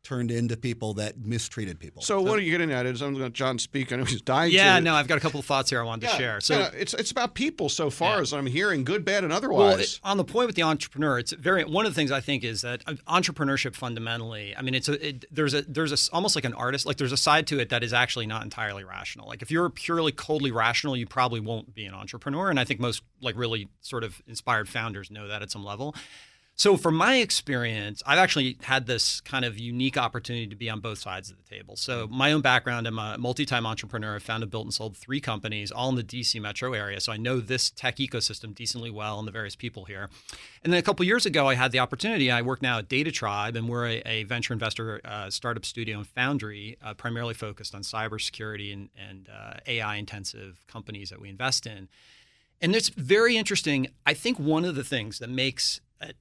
turned 0.05 0.31
into 0.31 0.57
people 0.57 0.95
that 0.95 1.19
mistreated 1.19 1.81
people. 1.81 2.03
so 2.03 2.21
what 2.23 2.39
are 2.39 2.43
you 2.43 2.51
getting 2.53 2.71
at? 2.71 2.87
Is 2.87 3.01
I'm 3.03 3.15
going 3.15 3.25
to 3.25 3.31
John 3.31 3.59
speak. 3.59 3.93
I 3.93 3.97
know 3.97 4.05
he's 4.05 4.21
dying. 4.23 4.53
Yeah, 4.53 4.77
to. 4.77 4.81
no, 4.83 4.95
I've 4.95 5.09
got 5.09 5.19
a 5.19 5.21
couple 5.21 5.41
of 5.41 5.47
thoughts 5.47 5.71
here 5.71 5.81
I 5.81 5.83
wanted 5.83 6.09
to 6.11 6.17
share. 6.17 6.41
So, 6.41 6.59
yeah, 6.59 6.71
it's 6.75 6.95
it's 6.95 7.11
about 7.11 7.35
people 7.35 7.69
so 7.69 7.91
far 7.91 8.17
Yeah. 8.17 8.21
as 8.23 8.33
I'm 8.33 8.47
hearing, 8.47 8.85
good, 8.85 9.05
bad, 9.05 9.25
and 9.25 9.31
well, 9.31 9.39
otherwise. 9.39 9.95
it- 9.95 10.01
on 10.05 10.17
the 10.19 10.25
point 10.25 10.47
with 10.47 10.55
the 10.57 10.63
entrepreneur, 10.63 11.19
it's 11.19 11.33
very 11.33 11.65
one 11.65 11.87
of 11.87 11.93
the 11.93 11.97
things 11.97 12.13
I 12.13 12.21
think 12.21 12.45
is 12.45 12.61
that 12.63 12.83
uh, 12.87 12.93
entrepreneurship 13.09 13.75
fundamentally. 13.75 14.55
I 14.57 14.63
mean, 14.63 14.75
it's 14.75 14.89
a 14.89 15.09
it, 15.09 15.25
there's 15.31 15.55
a 15.55 15.63
there's 15.63 15.91
a 15.93 15.95
s- 15.95 16.11
almost 16.13 16.37
like 16.37 16.45
an 16.45 16.55
artist. 16.55 16.85
Like 16.87 16.99
there's 16.99 17.13
a 17.13 17.17
side 17.17 17.47
to 17.49 17.59
it 17.59 17.71
that 17.71 17.83
is 17.83 17.93
actually 17.93 18.27
not 18.27 18.43
entirely 18.45 18.85
rational. 18.85 19.27
Like 19.27 19.41
if 19.43 19.51
you're 19.51 19.71
purely 19.71 20.13
coldly 20.13 20.53
rational, 20.53 20.97
you 20.97 21.07
probably 21.07 21.41
won't 21.41 21.75
be 21.75 21.87
an 21.87 21.95
entrepreneur. 21.95 22.51
And 22.51 22.61
I 22.61 22.65
think 22.65 22.79
most 22.79 23.03
like 23.23 23.37
really 23.37 23.69
sort 23.81 24.05
of 24.05 24.21
inspired 24.27 24.69
founders 24.69 25.11
know 25.11 25.29
that 25.29 25.41
at 25.41 25.51
some 25.51 25.65
level. 25.65 25.95
So, 26.57 26.77
from 26.77 26.95
my 26.95 27.17
experience, 27.17 28.01
I've 28.07 28.19
actually 28.19 28.59
had 28.63 28.87
this 28.87 29.21
kind 29.21 29.45
of 29.45 29.59
unique 29.59 29.99
opportunity 29.99 30.47
to 30.47 30.55
be 30.55 30.71
on 30.71 30.79
both 30.79 30.99
sides 30.99 31.29
of 31.29 31.37
the 31.37 31.43
table. 31.43 31.75
So, 31.75 32.07
my 32.09 32.31
own 32.31 32.43
background, 32.43 32.87
I'm 32.87 32.97
a 32.97 33.19
multi 33.19 33.45
time 33.45 33.67
entrepreneur. 33.67 34.15
I've 34.15 34.23
founded, 34.23 34.51
built, 34.51 34.65
and 34.65 34.73
sold 34.73 34.97
three 34.97 35.21
companies, 35.21 35.73
all 35.73 35.89
in 35.89 35.97
the 35.97 36.05
DC 36.05 36.41
metro 36.41 36.73
area. 36.73 37.01
So, 37.01 37.11
I 37.11 37.17
know 37.17 37.41
this 37.41 37.71
tech 37.71 37.97
ecosystem 37.97 38.55
decently 38.55 38.91
well 38.91 39.19
and 39.19 39.27
the 39.27 39.33
various 39.33 39.57
people 39.57 39.87
here. 39.87 40.09
And 40.63 40.73
then 40.73 40.79
a 40.79 40.83
couple 40.83 41.05
years 41.05 41.27
ago, 41.27 41.49
I 41.49 41.57
had 41.57 41.73
the 41.73 41.81
opportunity. 41.81 42.31
I 42.31 42.41
work 42.41 42.63
now 42.63 42.79
at 42.79 42.89
DataTribe, 42.89 43.57
and 43.57 43.69
we're 43.69 43.89
a, 43.89 44.03
a 44.07 44.23
venture 44.23 44.53
investor 44.53 45.01
uh, 45.05 45.31
startup 45.31 45.65
studio 45.65 45.99
and 45.99 46.07
foundry, 46.07 46.79
uh, 46.85 46.95
primarily 46.95 47.35
focused 47.35 47.75
on 47.75 47.83
cybersecurity 47.83 48.73
and, 48.73 48.91
and 48.97 49.29
uh, 49.29 49.55
AI 49.67 49.97
intensive 49.97 50.65
companies 50.69 51.11
that 51.11 51.21
we 51.21 51.29
invest 51.29 51.67
in. 51.67 51.89
And 52.61 52.77
it's 52.77 52.91
very 52.91 53.37
interesting. 53.37 53.89
I 54.07 54.15
think 54.15 54.39
one 54.39 54.65
of 54.65 54.77
the 54.77 54.85
things 54.85 55.19
that 55.19 55.29
makes 55.29 55.81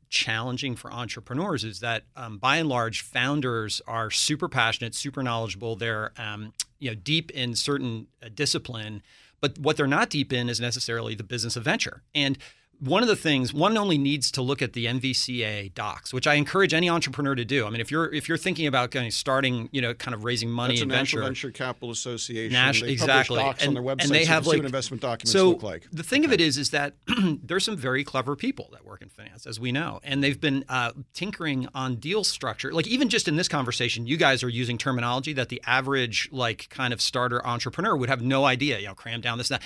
challenging 0.09 0.75
for 0.75 0.91
entrepreneurs 0.91 1.63
is 1.63 1.79
that, 1.79 2.03
um, 2.15 2.37
by 2.37 2.57
and 2.57 2.69
large, 2.69 3.01
founders 3.01 3.81
are 3.87 4.09
super 4.11 4.47
passionate, 4.47 4.95
super 4.95 5.23
knowledgeable. 5.23 5.75
They're 5.75 6.11
um, 6.17 6.53
you 6.79 6.91
know 6.91 6.95
deep 6.95 7.31
in 7.31 7.55
certain 7.55 8.07
uh, 8.21 8.29
discipline, 8.33 9.01
but 9.41 9.57
what 9.57 9.77
they're 9.77 9.87
not 9.87 10.09
deep 10.09 10.31
in 10.31 10.49
is 10.49 10.59
necessarily 10.59 11.15
the 11.15 11.23
business 11.23 11.55
of 11.55 11.63
venture. 11.63 12.03
And 12.13 12.37
one 12.83 13.01
of 13.01 13.07
the 13.07 13.15
things 13.15 13.53
one 13.53 13.77
only 13.77 13.97
needs 13.97 14.31
to 14.31 14.41
look 14.41 14.61
at 14.61 14.73
the 14.73 14.85
NVCA 14.87 15.73
docs, 15.73 16.13
which 16.13 16.27
I 16.27 16.33
encourage 16.35 16.73
any 16.73 16.89
entrepreneur 16.89 17.35
to 17.35 17.45
do. 17.45 17.65
I 17.65 17.69
mean, 17.69 17.81
if 17.81 17.91
you're 17.91 18.13
if 18.13 18.27
you're 18.27 18.37
thinking 18.37 18.67
about 18.67 18.91
kind 18.91 19.07
of 19.07 19.13
starting, 19.13 19.69
you 19.71 19.81
know, 19.81 19.93
kind 19.93 20.13
of 20.13 20.23
raising 20.23 20.49
money 20.49 20.73
That's 20.75 20.81
a 20.81 20.83
in 20.83 20.89
National 20.89 21.23
venture, 21.23 21.47
Venture 21.47 21.51
Capital 21.51 21.91
Association. 21.91 22.53
Nash- 22.53 22.81
they 22.81 22.89
exactly. 22.91 23.37
docs 23.39 23.61
on 23.63 23.67
And- 23.69 23.77
their 23.77 23.83
website. 23.83 24.03
and 24.05 24.11
they 24.11 24.25
so 24.25 24.31
have, 24.31 24.47
like- 24.47 24.59
investment 24.63 25.01
documents 25.01 25.31
so 25.31 25.49
look 25.49 25.63
like. 25.63 25.87
the 25.91 26.03
thing 26.03 26.25
of 26.25 26.33
it 26.33 26.41
is, 26.41 26.57
is 26.57 26.71
that 26.71 26.95
there's 27.43 27.63
some 27.63 27.77
very 27.77 28.03
clever 28.03 28.35
people 28.35 28.69
that 28.73 28.85
work 28.85 29.01
in 29.01 29.09
finance, 29.09 29.45
as 29.47 29.59
we 29.59 29.71
know, 29.71 29.99
and 30.03 30.23
they've 30.23 30.41
been 30.41 30.65
uh, 30.69 30.91
tinkering 31.13 31.67
on 31.73 31.95
deal 31.95 32.23
structure. 32.23 32.71
Like 32.73 32.87
even 32.87 33.09
just 33.09 33.27
in 33.27 33.35
this 33.35 33.47
conversation, 33.47 34.07
you 34.07 34.17
guys 34.17 34.43
are 34.43 34.49
using 34.49 34.77
terminology 34.77 35.33
that 35.33 35.49
the 35.49 35.61
average 35.65 36.27
like 36.31 36.67
kind 36.69 36.93
of 36.93 37.01
starter 37.01 37.45
entrepreneur 37.45 37.95
would 37.95 38.09
have 38.09 38.21
no 38.21 38.45
idea. 38.45 38.79
You 38.79 38.87
know, 38.87 38.93
cram 38.95 39.21
down 39.21 39.37
this 39.37 39.49
and 39.51 39.59
that. 39.61 39.65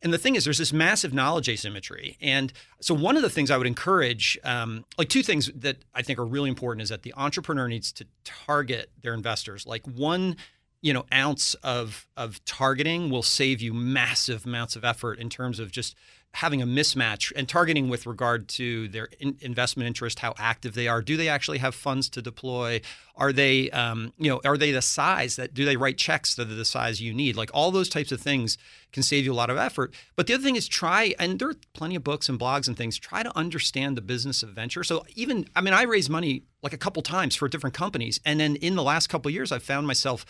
And 0.00 0.12
the 0.12 0.18
thing 0.18 0.36
is, 0.36 0.44
there's 0.44 0.58
this 0.58 0.72
massive 0.72 1.12
knowledge 1.12 1.48
asymmetry. 1.48 2.16
And 2.20 2.52
so, 2.80 2.94
one 2.94 3.16
of 3.16 3.22
the 3.22 3.30
things 3.30 3.50
I 3.50 3.56
would 3.56 3.66
encourage, 3.66 4.38
um, 4.44 4.84
like 4.96 5.08
two 5.08 5.22
things 5.22 5.50
that 5.56 5.78
I 5.94 6.02
think 6.02 6.18
are 6.18 6.24
really 6.24 6.48
important, 6.48 6.82
is 6.82 6.88
that 6.90 7.02
the 7.02 7.14
entrepreneur 7.16 7.68
needs 7.68 7.90
to 7.92 8.06
target 8.24 8.90
their 9.02 9.14
investors. 9.14 9.66
Like 9.66 9.84
one, 9.86 10.36
you 10.80 10.92
know, 10.92 11.04
ounce 11.12 11.54
of 11.54 12.06
of 12.16 12.44
targeting 12.44 13.10
will 13.10 13.22
save 13.22 13.60
you 13.60 13.74
massive 13.74 14.46
amounts 14.46 14.76
of 14.76 14.84
effort 14.84 15.18
in 15.18 15.28
terms 15.28 15.58
of 15.58 15.72
just 15.72 15.96
having 16.34 16.60
a 16.60 16.66
mismatch 16.66 17.32
and 17.34 17.48
targeting 17.48 17.88
with 17.88 18.06
regard 18.06 18.48
to 18.48 18.86
their 18.88 19.08
in- 19.18 19.36
investment 19.40 19.86
interest, 19.86 20.18
how 20.18 20.34
active 20.38 20.74
they 20.74 20.86
are. 20.86 21.00
Do 21.00 21.16
they 21.16 21.28
actually 21.28 21.58
have 21.58 21.74
funds 21.74 22.08
to 22.10 22.22
deploy? 22.22 22.80
Are 23.16 23.32
they, 23.32 23.70
um, 23.70 24.12
you 24.18 24.30
know, 24.30 24.40
are 24.44 24.58
they 24.58 24.70
the 24.70 24.82
size 24.82 25.36
that 25.36 25.54
do 25.54 25.64
they 25.64 25.76
write 25.76 25.96
checks 25.96 26.34
that 26.34 26.50
are 26.50 26.54
the 26.54 26.66
size 26.66 27.00
you 27.00 27.14
need? 27.14 27.34
Like 27.34 27.50
all 27.54 27.70
those 27.70 27.88
types 27.88 28.12
of 28.12 28.20
things 28.20 28.58
can 28.92 29.02
save 29.02 29.24
you 29.24 29.32
a 29.32 29.34
lot 29.34 29.50
of 29.50 29.56
effort. 29.56 29.94
But 30.16 30.26
the 30.26 30.34
other 30.34 30.42
thing 30.42 30.56
is 30.56 30.68
try, 30.68 31.14
and 31.18 31.38
there 31.38 31.48
are 31.48 31.56
plenty 31.72 31.96
of 31.96 32.04
books 32.04 32.28
and 32.28 32.38
blogs 32.38 32.68
and 32.68 32.76
things. 32.76 32.98
Try 32.98 33.22
to 33.22 33.36
understand 33.36 33.96
the 33.96 34.02
business 34.02 34.42
of 34.42 34.50
venture. 34.50 34.84
So 34.84 35.04
even, 35.16 35.46
I 35.56 35.60
mean, 35.62 35.74
I 35.74 35.82
raised 35.82 36.10
money 36.10 36.42
like 36.62 36.74
a 36.74 36.78
couple 36.78 37.02
times 37.02 37.36
for 37.36 37.48
different 37.48 37.74
companies, 37.74 38.20
and 38.24 38.38
then 38.38 38.56
in 38.56 38.76
the 38.76 38.82
last 38.82 39.08
couple 39.08 39.30
years, 39.30 39.50
I've 39.50 39.62
found 39.62 39.86
myself 39.86 40.26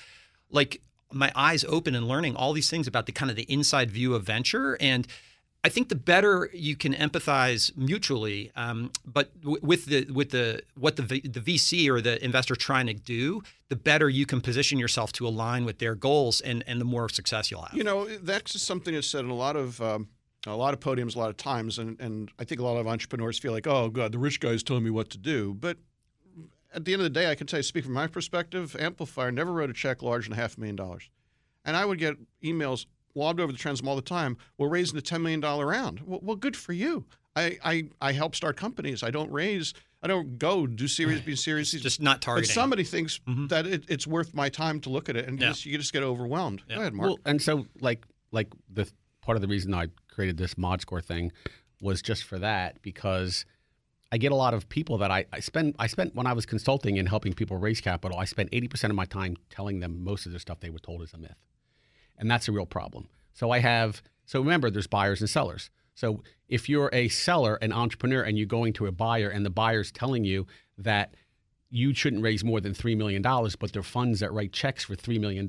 like 0.50 0.80
my 1.12 1.32
eyes 1.34 1.64
open 1.64 1.94
and 1.94 2.06
learning 2.06 2.36
all 2.36 2.52
these 2.52 2.68
things 2.68 2.86
about 2.86 3.06
the 3.06 3.12
kind 3.12 3.30
of 3.30 3.36
the 3.36 3.44
inside 3.44 3.90
view 3.90 4.14
of 4.14 4.24
venture 4.24 4.76
and 4.80 5.06
I 5.64 5.70
think 5.70 5.88
the 5.88 5.96
better 5.96 6.48
you 6.52 6.76
can 6.76 6.94
empathize 6.94 7.76
mutually, 7.76 8.52
um, 8.54 8.92
but 9.04 9.38
w- 9.40 9.58
with 9.60 9.86
the 9.86 10.04
with 10.04 10.30
the 10.30 10.62
what 10.76 10.94
the 10.96 11.02
v- 11.02 11.20
the 11.20 11.40
VC 11.40 11.88
or 11.88 12.00
the 12.00 12.24
investor 12.24 12.54
trying 12.54 12.86
to 12.86 12.94
do, 12.94 13.42
the 13.68 13.74
better 13.74 14.08
you 14.08 14.24
can 14.24 14.40
position 14.40 14.78
yourself 14.78 15.12
to 15.14 15.26
align 15.26 15.64
with 15.64 15.78
their 15.78 15.96
goals, 15.96 16.40
and 16.40 16.62
and 16.68 16.80
the 16.80 16.84
more 16.84 17.08
success 17.08 17.50
you'll 17.50 17.62
have. 17.62 17.76
You 17.76 17.82
know, 17.82 18.06
that's 18.06 18.52
just 18.52 18.66
something 18.66 18.94
that's 18.94 19.08
said 19.08 19.24
in 19.24 19.30
a 19.30 19.34
lot 19.34 19.56
of 19.56 19.80
um, 19.80 20.08
a 20.46 20.54
lot 20.54 20.74
of 20.74 20.80
podiums, 20.80 21.16
a 21.16 21.18
lot 21.18 21.28
of 21.28 21.36
times, 21.36 21.78
and 21.78 22.00
and 22.00 22.30
I 22.38 22.44
think 22.44 22.60
a 22.60 22.64
lot 22.64 22.76
of 22.76 22.86
entrepreneurs 22.86 23.38
feel 23.38 23.52
like, 23.52 23.66
oh 23.66 23.88
God, 23.88 24.12
the 24.12 24.18
rich 24.18 24.38
guy's 24.38 24.62
telling 24.62 24.84
me 24.84 24.90
what 24.90 25.10
to 25.10 25.18
do. 25.18 25.54
But 25.54 25.78
at 26.74 26.84
the 26.84 26.92
end 26.92 27.00
of 27.00 27.04
the 27.04 27.10
day, 27.10 27.30
I 27.30 27.34
can 27.34 27.46
tell 27.46 27.58
you, 27.58 27.62
speak 27.62 27.84
from 27.84 27.94
my 27.94 28.06
perspective, 28.06 28.76
Amplifier 28.78 29.32
never 29.32 29.52
wrote 29.52 29.70
a 29.70 29.74
check 29.74 30.02
larger 30.02 30.28
than 30.28 30.38
half 30.38 30.56
a 30.56 30.60
million 30.60 30.76
dollars, 30.76 31.08
and 31.64 31.76
I 31.76 31.84
would 31.84 31.98
get 31.98 32.16
emails 32.42 32.86
lobbed 33.14 33.40
over 33.40 33.50
the 33.52 33.58
transom 33.58 33.88
all 33.88 33.96
the 33.96 34.02
time. 34.02 34.36
We're 34.58 34.68
raising 34.68 34.96
a 34.98 35.02
ten 35.02 35.22
million 35.22 35.40
dollar 35.40 35.66
round. 35.66 36.00
Well, 36.06 36.20
well, 36.22 36.36
good 36.36 36.56
for 36.56 36.72
you. 36.72 37.06
I, 37.36 37.58
I, 37.64 37.84
I 38.00 38.12
help 38.12 38.34
start 38.34 38.56
companies. 38.56 39.02
I 39.02 39.10
don't 39.10 39.30
raise. 39.30 39.72
I 40.02 40.06
don't 40.06 40.38
go 40.38 40.66
do 40.66 40.86
Series 40.88 41.20
B, 41.20 41.34
Series 41.34 41.70
C. 41.70 41.78
just 41.78 42.00
not 42.00 42.16
But 42.16 42.22
targeting. 42.22 42.54
somebody 42.54 42.84
thinks 42.84 43.18
mm-hmm. 43.26 43.46
that 43.48 43.66
it, 43.66 43.84
it's 43.88 44.06
worth 44.06 44.34
my 44.34 44.48
time 44.48 44.80
to 44.80 44.90
look 44.90 45.08
at 45.08 45.16
it, 45.16 45.26
and 45.26 45.40
Yeah. 45.40 45.48
just, 45.48 45.66
you 45.66 45.76
just 45.78 45.92
get 45.92 46.02
overwhelmed. 46.02 46.62
Yeah. 46.68 46.76
Go 46.76 46.80
ahead, 46.82 46.94
Mark. 46.94 47.08
Well, 47.08 47.18
and 47.24 47.40
so 47.42 47.66
like 47.80 48.04
like 48.30 48.48
the 48.72 48.88
part 49.22 49.36
of 49.36 49.42
the 49.42 49.48
reason 49.48 49.74
I 49.74 49.88
created 50.10 50.36
this 50.36 50.54
ModScore 50.54 51.02
thing 51.04 51.32
was 51.80 52.02
just 52.02 52.24
for 52.24 52.38
that 52.38 52.80
because 52.82 53.44
I 54.10 54.18
get 54.18 54.32
a 54.32 54.36
lot 54.36 54.54
of 54.54 54.68
people 54.68 54.98
that 54.98 55.10
I, 55.10 55.26
I 55.32 55.40
spend 55.40 55.74
I 55.78 55.86
spent 55.86 56.14
when 56.14 56.26
I 56.26 56.32
was 56.32 56.46
consulting 56.46 56.98
and 56.98 57.08
helping 57.08 57.34
people 57.34 57.56
raise 57.56 57.80
capital, 57.80 58.18
I 58.18 58.24
spent 58.24 58.50
80% 58.50 58.84
of 58.84 58.96
my 58.96 59.04
time 59.04 59.36
telling 59.50 59.80
them 59.80 60.02
most 60.02 60.26
of 60.26 60.32
the 60.32 60.38
stuff 60.38 60.60
they 60.60 60.70
were 60.70 60.78
told 60.78 61.02
is 61.02 61.12
a 61.12 61.18
myth. 61.18 61.36
And 62.16 62.30
that's 62.30 62.48
a 62.48 62.52
real 62.52 62.66
problem. 62.66 63.08
So 63.32 63.50
I 63.50 63.58
have 63.58 64.02
so 64.24 64.40
remember 64.40 64.70
there's 64.70 64.86
buyers 64.86 65.20
and 65.20 65.28
sellers. 65.28 65.70
So 65.94 66.22
if 66.48 66.68
you're 66.68 66.90
a 66.92 67.08
seller, 67.08 67.56
an 67.56 67.72
entrepreneur, 67.72 68.22
and 68.22 68.38
you're 68.38 68.46
going 68.46 68.72
to 68.74 68.86
a 68.86 68.92
buyer 68.92 69.28
and 69.28 69.44
the 69.44 69.50
buyer's 69.50 69.90
telling 69.90 70.24
you 70.24 70.46
that 70.78 71.14
you 71.70 71.92
shouldn't 71.92 72.22
raise 72.22 72.44
more 72.44 72.60
than 72.60 72.72
$3 72.72 72.96
million, 72.96 73.20
but 73.22 73.72
they're 73.72 73.82
funds 73.82 74.20
that 74.20 74.32
write 74.32 74.52
checks 74.52 74.84
for 74.84 74.94
$3 74.94 75.20
million, 75.20 75.46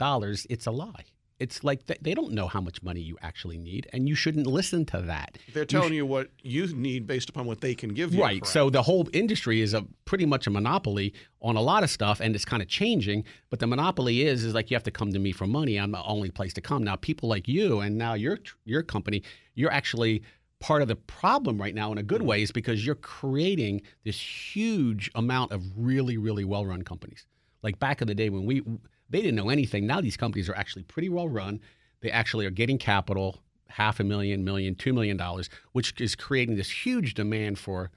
it's 0.49 0.65
a 0.65 0.71
lie. 0.71 1.05
It's 1.39 1.63
like 1.63 1.85
th- 1.85 1.99
they 2.01 2.13
don't 2.13 2.33
know 2.33 2.47
how 2.47 2.59
much 2.59 2.83
money 2.83 2.99
you 2.99 3.17
actually 3.21 3.57
need, 3.57 3.87
and 3.93 4.07
you 4.09 4.15
shouldn't 4.15 4.45
listen 4.45 4.85
to 4.87 5.01
that. 5.01 5.37
They're 5.53 5.65
telling 5.65 5.93
you 5.93 6.05
what 6.05 6.29
you 6.43 6.67
need 6.75 7.07
based 7.07 7.29
upon 7.29 7.45
what 7.45 7.61
they 7.61 7.73
can 7.73 7.93
give 7.93 8.13
you. 8.13 8.21
Right. 8.21 8.41
correct? 8.41 8.47
So 8.47 8.69
the 8.69 8.83
whole 8.83 9.07
industry 9.13 9.61
is 9.61 9.73
a 9.73 9.85
pretty 10.03 10.25
much 10.25 10.47
a 10.47 10.49
monopoly 10.49 11.13
on 11.41 11.55
a 11.55 11.61
lot 11.61 11.83
of 11.83 11.89
stuff, 11.89 12.19
and 12.19 12.35
it's 12.35 12.45
kind 12.45 12.61
of 12.61 12.67
changing. 12.67 13.23
But 13.49 13.59
the 13.59 13.67
monopoly 13.67 14.23
is 14.23 14.43
is 14.43 14.53
like 14.53 14.69
you 14.69 14.75
have 14.75 14.83
to 14.83 14.91
come 14.91 15.13
to 15.13 15.19
me 15.19 15.31
for 15.31 15.47
money. 15.47 15.79
I'm 15.79 15.91
the 15.91 16.03
only 16.03 16.29
place 16.29 16.53
to 16.53 16.61
come. 16.61 16.83
Now 16.83 16.97
people 16.97 17.29
like 17.29 17.47
you 17.47 17.79
and 17.79 17.97
now 17.97 18.13
your 18.15 18.39
your 18.65 18.83
company, 18.83 19.23
you're 19.55 19.71
actually 19.71 20.23
part 20.59 20.81
of 20.81 20.89
the 20.89 20.95
problem 20.95 21.59
right 21.59 21.73
now 21.73 21.91
in 21.93 21.97
a 21.97 22.03
good 22.03 22.21
mm. 22.21 22.25
way 22.25 22.41
is 22.41 22.51
because 22.51 22.85
you're 22.85 22.95
creating 22.95 23.81
this 24.03 24.19
huge 24.19 25.09
amount 25.15 25.53
of 25.53 25.63
really 25.77 26.17
really 26.17 26.43
well 26.43 26.65
run 26.65 26.81
companies. 26.81 27.25
Like 27.63 27.79
back 27.79 28.01
in 28.01 28.07
the 28.07 28.15
day 28.15 28.29
when 28.29 28.45
we 28.45 28.61
they 29.09 29.21
didn't 29.21 29.35
know 29.35 29.49
anything. 29.49 29.87
Now 29.87 30.01
these 30.01 30.17
companies 30.17 30.49
are 30.49 30.55
actually 30.55 30.83
pretty 30.83 31.09
well 31.09 31.27
run. 31.27 31.59
They 32.01 32.11
actually 32.11 32.45
are 32.45 32.51
getting 32.51 32.77
capital, 32.77 33.41
half 33.67 33.99
a 33.99 34.03
million, 34.03 34.43
million, 34.43 34.75
two 34.75 34.93
million 34.93 35.17
dollars, 35.17 35.49
which 35.71 35.99
is 35.99 36.15
creating 36.15 36.55
this 36.55 36.69
huge 36.69 37.13
demand 37.13 37.59
for 37.59 37.91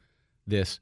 this 0.47 0.81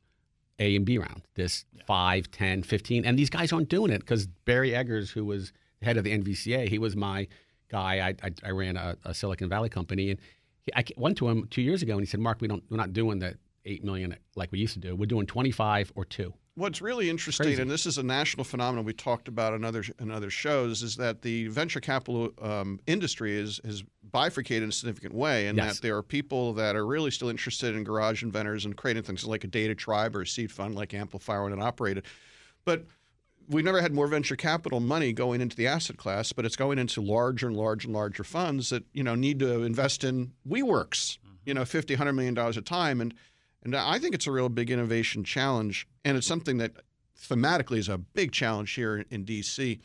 A 0.59 0.75
and 0.77 0.85
B 0.87 0.99
round, 0.99 1.23
this 1.35 1.65
five, 1.87 2.31
ten, 2.31 2.63
fifteen, 2.63 3.05
And 3.05 3.19
these 3.19 3.31
guys 3.31 3.53
aren't 3.53 3.69
doing 3.69 3.91
it 3.91 4.01
because 4.01 4.27
Barry 4.27 4.75
Eggers, 4.75 5.11
who 5.11 5.25
was 5.25 5.53
head 5.83 5.97
of 5.97 6.05
the 6.05 6.17
NVCA, 6.17 6.69
he 6.69 6.79
was 6.79 6.97
my 6.97 7.27
guy. 7.71 8.09
I, 8.09 8.27
I, 8.27 8.31
I 8.45 8.51
ran 8.51 8.77
a, 8.77 8.97
a 9.05 9.15
Silicon 9.15 9.49
Valley 9.49 9.69
company. 9.69 10.11
And 10.11 10.21
he, 10.63 10.73
I 10.75 10.85
went 10.97 11.17
to 11.19 11.29
him 11.29 11.47
two 11.51 11.63
years 11.63 11.83
ago 11.83 11.93
and 11.95 12.01
he 12.01 12.07
said, 12.07 12.21
Mark, 12.21 12.41
we 12.41 12.49
don't, 12.49 12.63
we're 12.71 12.77
not 12.77 12.93
doing 12.93 13.19
the 13.19 13.37
8 13.65 13.85
million 13.85 14.17
like 14.37 14.53
we 14.53 14.59
used 14.59 14.75
to 14.75 14.81
do. 14.81 14.97
We're 14.97 15.07
doing 15.07 15.27
25 15.27 15.93
or 15.95 16.05
two. 16.05 16.35
What's 16.61 16.83
really 16.83 17.09
interesting, 17.09 17.47
Crazy. 17.47 17.63
and 17.63 17.71
this 17.71 17.87
is 17.87 17.97
a 17.97 18.03
national 18.03 18.45
phenomenon 18.45 18.85
we 18.85 18.93
talked 18.93 19.29
about 19.29 19.55
in 19.55 19.65
other 19.65 19.83
in 19.99 20.11
other 20.11 20.29
shows, 20.29 20.83
is 20.83 20.97
that 20.97 21.23
the 21.23 21.47
venture 21.49 21.81
capital 21.81 22.33
um, 22.43 22.79
industry 22.87 23.35
is 23.35 23.63
is 23.65 23.83
bifurcated 24.13 24.65
in 24.65 24.69
a 24.69 24.73
significant 24.73 25.15
way, 25.15 25.47
and 25.47 25.57
Yes. 25.57 25.77
that 25.77 25.83
there 25.83 25.97
are 25.97 26.03
people 26.03 26.53
that 26.55 26.77
are 26.77 26.85
really 26.85 27.11
still 27.11 27.31
interested 27.31 27.75
in 27.75 27.83
garage 27.83 28.23
inventors 28.23 28.67
and 28.67 28.77
creating 28.77 29.05
things 29.05 29.25
like 29.25 29.43
a 29.43 29.49
DataTribe 29.49 30.15
or 30.15 30.21
a 30.21 30.27
seed 30.27 30.53
fund 30.53 30.75
like 30.75 30.93
Amplifier 30.93 31.45
when 31.45 31.55
it 31.55 31.63
operated, 31.63 32.05
but 32.67 32.85
we've 33.49 33.65
never 33.65 33.81
had 33.81 33.95
more 33.95 34.07
venture 34.07 34.37
capital 34.37 34.81
money 34.81 35.15
going 35.15 35.41
into 35.41 35.57
the 35.57 35.67
asset 35.67 35.97
class, 35.97 36.31
but 36.35 36.45
it's 36.45 36.57
going 36.57 36.79
into 36.79 37.01
larger 37.01 37.47
and 37.47 37.57
larger 37.57 37.87
and 37.89 37.95
larger 37.95 38.23
funds 38.23 38.69
that 38.69 38.85
you 38.93 39.03
know 39.03 39.15
need 39.15 39.39
to 39.39 39.63
invest 39.63 40.05
in 40.05 40.33
WeWorks, 40.47 41.17
you 41.47 41.55
know, 41.55 41.65
50, 41.65 41.95
100 41.95 42.13
million 42.13 42.35
dollars 42.35 42.59
a 42.59 42.63
time, 42.63 43.01
and 43.01 43.15
and 43.63 43.77
I 43.77 43.99
think 43.99 44.15
it's 44.15 44.27
a 44.27 44.33
real 44.33 44.49
big 44.49 44.71
innovation 44.71 45.25
challenge, 45.25 45.87
and 46.05 46.17
it's 46.17 46.27
something 46.27 46.59
that 46.59 46.73
thematically 47.19 47.79
is 47.79 47.89
a 47.89 47.99
big 47.99 48.33
challenge 48.33 48.73
here 48.73 49.05
in 49.11 49.25
DC. 49.25 49.79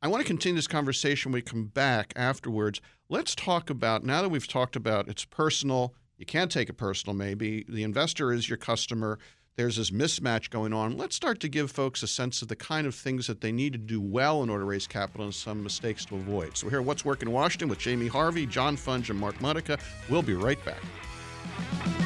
I 0.00 0.08
want 0.08 0.20
to 0.20 0.26
continue 0.26 0.56
this 0.56 0.68
conversation 0.68 1.32
when 1.32 1.38
we 1.38 1.42
come 1.42 1.64
back 1.64 2.12
afterwards. 2.14 2.80
Let's 3.08 3.34
talk 3.34 3.68
about 3.68 4.04
now 4.04 4.22
that 4.22 4.28
we've 4.28 4.46
talked 4.46 4.76
about 4.76 5.08
it's 5.08 5.24
personal, 5.24 5.94
you 6.16 6.26
can't 6.26 6.50
take 6.50 6.68
it 6.68 6.74
personal, 6.74 7.14
maybe. 7.14 7.64
The 7.68 7.82
investor 7.82 8.32
is 8.32 8.48
your 8.48 8.58
customer. 8.58 9.18
There's 9.56 9.76
this 9.76 9.90
mismatch 9.90 10.50
going 10.50 10.72
on. 10.72 10.96
Let's 10.96 11.16
start 11.16 11.40
to 11.40 11.48
give 11.48 11.72
folks 11.72 12.04
a 12.04 12.06
sense 12.06 12.42
of 12.42 12.48
the 12.48 12.54
kind 12.54 12.86
of 12.86 12.94
things 12.94 13.26
that 13.26 13.40
they 13.40 13.50
need 13.50 13.72
to 13.72 13.78
do 13.78 14.00
well 14.00 14.44
in 14.44 14.50
order 14.50 14.62
to 14.62 14.68
raise 14.68 14.86
capital 14.86 15.24
and 15.24 15.34
some 15.34 15.64
mistakes 15.64 16.04
to 16.06 16.14
avoid. 16.14 16.56
So, 16.56 16.68
here 16.68 16.78
at 16.78 16.84
What's 16.84 17.04
Working 17.04 17.28
in 17.28 17.34
Washington 17.34 17.68
with 17.68 17.80
Jamey 17.80 18.08
Harvey, 18.08 18.46
John 18.46 18.76
Funge, 18.76 19.10
and 19.10 19.18
Mark 19.18 19.40
Modica. 19.40 19.78
We'll 20.08 20.22
be 20.22 20.34
right 20.34 20.64
back. 20.64 21.97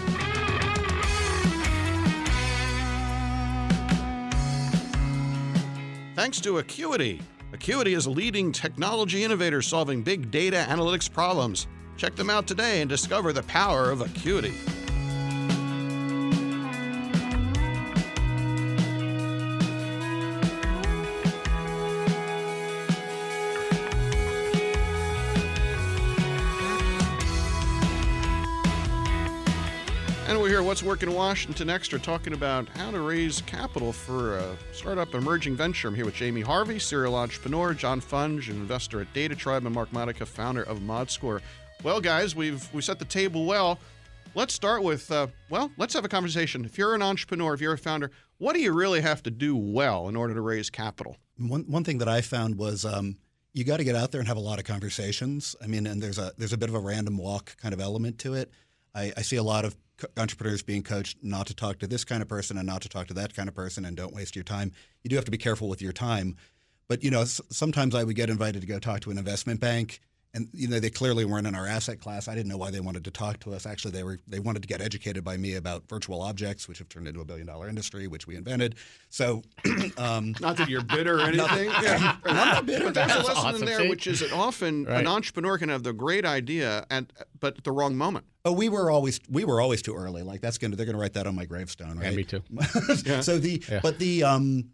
Thanks 6.23 6.41
to 6.43 6.59
Acuity. 6.59 7.21
Acuity 7.53 7.95
is 7.95 8.07
a 8.07 8.11
leading 8.11 8.53
technology 8.53 9.25
innovator 9.25 9.61
solving 9.61 10.05
big 10.05 10.31
data 10.31 10.65
analytics 10.69 11.13
problems. 11.13 11.67
Check 11.97 12.15
them 12.15 12.31
out 12.31 12.47
today 12.47 12.81
and 12.81 12.89
discover 12.89 13.33
the 13.33 13.43
power 13.43 13.91
of 13.91 14.03
Acuity. 14.03 14.55
What's 30.73 30.83
Working 30.83 31.11
in 31.11 31.15
Washington 31.15 31.69
Extra 31.69 31.99
talking 31.99 32.33
about 32.33 32.67
how 32.71 32.91
to 32.91 33.03
raise 33.03 33.43
capital 33.43 33.93
for 33.93 34.39
a 34.39 34.57
startup 34.73 35.15
emerging 35.15 35.55
venture. 35.55 35.89
I'm 35.89 35.95
here 35.95 36.07
with 36.07 36.15
Jamey 36.15 36.43
Harvey, 36.43 36.79
serial 36.79 37.15
entrepreneur, 37.15 37.75
John 37.75 38.01
Funge, 38.01 38.49
an 38.49 38.57
investor 38.57 39.03
at 39.03 39.13
DataTribe, 39.13 39.67
and 39.67 39.75
Mark 39.75 39.93
Modica, 39.93 40.25
founder 40.25 40.63
of 40.63 40.79
ModScore. 40.79 41.43
Well, 41.83 42.01
guys, 42.01 42.35
we've 42.35 42.67
we 42.73 42.81
set 42.81 42.99
the 42.99 43.05
table 43.05 43.45
well. 43.45 43.81
Let's 44.35 44.55
start 44.55 44.83
with 44.83 45.13
uh, 45.13 45.27
well, 45.51 45.71
let's 45.77 45.93
have 45.93 46.07
a 46.07 46.09
conversation. 46.09 46.65
If 46.65 46.79
you're 46.79 46.95
an 46.95 47.03
entrepreneur, 47.03 47.53
if 47.53 47.61
you're 47.61 47.75
a 47.75 47.79
founder, 47.79 48.11
what 48.39 48.55
do 48.55 48.63
you 48.63 48.73
really 48.73 49.03
have 49.03 49.23
to 49.25 49.31
do 49.31 49.55
well 49.55 50.09
in 50.09 50.17
order 50.17 50.33
to 50.33 50.41
raise 50.41 50.71
capital? 50.71 51.19
One 51.37 51.65
one 51.69 51.85
thing 51.85 51.99
that 51.99 52.09
I 52.09 52.23
found 52.23 52.57
was 52.57 52.87
um, 52.87 53.19
you 53.53 53.65
got 53.65 53.77
to 53.77 53.85
get 53.85 53.95
out 53.95 54.11
there 54.11 54.23
and 54.23 54.29
have 54.29 54.39
a 54.39 54.41
lot 54.41 54.59
of 54.59 54.65
conversations. 54.65 55.55
I 55.63 55.67
mean, 55.67 55.87
and 55.87 56.03
there's 56.03 56.19
a 56.19 56.33
there's 56.39 56.55
a 56.55 56.59
bit 56.59 56.71
of 56.71 56.75
a 56.75 56.81
random 56.81 57.19
walk 57.19 57.59
kind 57.59 57.75
of 57.75 57.81
element 57.83 58.19
to 58.21 58.33
it. 58.33 58.51
I, 58.95 59.13
I 59.19 59.21
see 59.21 59.37
a 59.37 59.43
lot 59.43 59.67
of 59.67 59.77
entrepreneurs 60.17 60.63
being 60.63 60.83
coached 60.83 61.19
not 61.23 61.47
to 61.47 61.55
talk 61.55 61.79
to 61.81 61.87
this 61.87 62.05
kind 62.05 62.23
of 62.23 62.29
person 62.29 62.59
and 62.59 62.67
not 62.67 62.83
to 62.83 62.89
talk 62.89 63.07
to 63.09 63.15
that 63.15 63.35
kind 63.35 63.49
of 63.49 63.55
person, 63.55 63.85
and 63.85 63.97
don't 63.97 64.15
waste 64.15 64.37
your 64.37 64.45
time. 64.45 64.73
You 65.03 65.11
do 65.11 65.17
have 65.17 65.25
to 65.25 65.31
be 65.31 65.39
careful 65.39 65.69
with 65.69 65.83
your 65.83 65.93
time. 65.93 66.37
But 66.89 67.03
you 67.03 67.11
know, 67.11 67.25
sometimes 67.25 67.95
I 67.95 68.05
would 68.05 68.17
get 68.17 68.31
invited 68.31 68.61
to 68.61 68.67
go 68.67 68.79
talk 68.79 69.01
to 69.01 69.11
an 69.11 69.19
investment 69.19 69.61
bank, 69.61 70.01
and 70.35 70.49
you 70.55 70.67
know, 70.67 70.81
they 70.81 70.89
clearly 70.89 71.25
weren't 71.27 71.47
in 71.47 71.55
our 71.55 71.67
asset 71.67 72.01
class. 72.01 72.27
I 72.27 72.35
didn't 72.35 72.49
know 72.49 72.57
why 72.57 72.71
they 72.71 72.81
wanted 72.81 73.05
to 73.05 73.11
talk 73.11 73.39
to 73.41 73.53
us. 73.53 73.67
Actually, 73.67 73.91
they 73.91 74.03
were 74.03 74.19
they 74.27 74.41
wanted 74.41 74.63
to 74.63 74.69
get 74.69 74.81
educated 74.81 75.23
by 75.25 75.37
me 75.37 75.57
about 75.57 75.87
virtual 75.89 76.23
objects, 76.23 76.67
which 76.69 76.79
have 76.79 76.89
turned 76.89 77.07
into 77.07 77.21
a 77.21 77.25
billion 77.25 77.47
dollar 77.47 77.69
industry, 77.69 78.07
which 78.07 78.27
we 78.27 78.37
invented. 78.37 78.77
So, 79.11 79.43
um, 79.99 80.35
Not 80.41 80.57
that 80.57 80.69
you're 80.71 80.83
bitter 80.83 81.19
or 81.19 81.23
anything. 81.27 81.71
yeah. 81.83 82.17
not 82.25 82.65
bitter. 82.65 82.87
But 82.87 82.95
there's 82.95 83.11
a 83.13 83.15
That's 83.17 83.29
lesson 83.29 83.61
in 83.61 83.67
there, 83.67 83.81
See? 83.81 83.89
which 83.91 84.07
is 84.07 84.21
that 84.21 84.33
often 84.33 84.85
Right. 84.85 85.01
an 85.01 85.07
entrepreneur 85.07 85.59
can 85.59 85.69
have 85.69 85.83
the 85.83 85.93
great 85.93 86.25
idea, 86.25 86.87
and 86.91 87.13
but 87.39 87.59
at 87.59 87.65
the 87.65 87.73
wrong 87.73 87.95
moment. 87.97 88.25
Oh, 88.45 88.53
we 88.53 88.69
were 88.71 88.91
always 88.91 89.21
we 89.29 89.45
were 89.45 89.61
always 89.61 89.83
too 89.83 89.95
early. 89.95 90.23
Like 90.23 90.41
that's 90.41 90.57
gonna 90.59 90.77
they're 90.77 90.87
gonna 90.87 90.99
write 90.99 91.13
that 91.13 91.27
on 91.27 91.35
my 91.35 91.45
gravestone, 91.45 91.99
right? 91.99 92.11
Yeah, 92.11 92.17
me 92.17 92.25
too. 92.25 92.43
So 93.23 93.39
the 93.39 93.63
Yeah. 93.71 93.81
but 93.83 93.99
the 93.99 94.25
um 94.25 94.71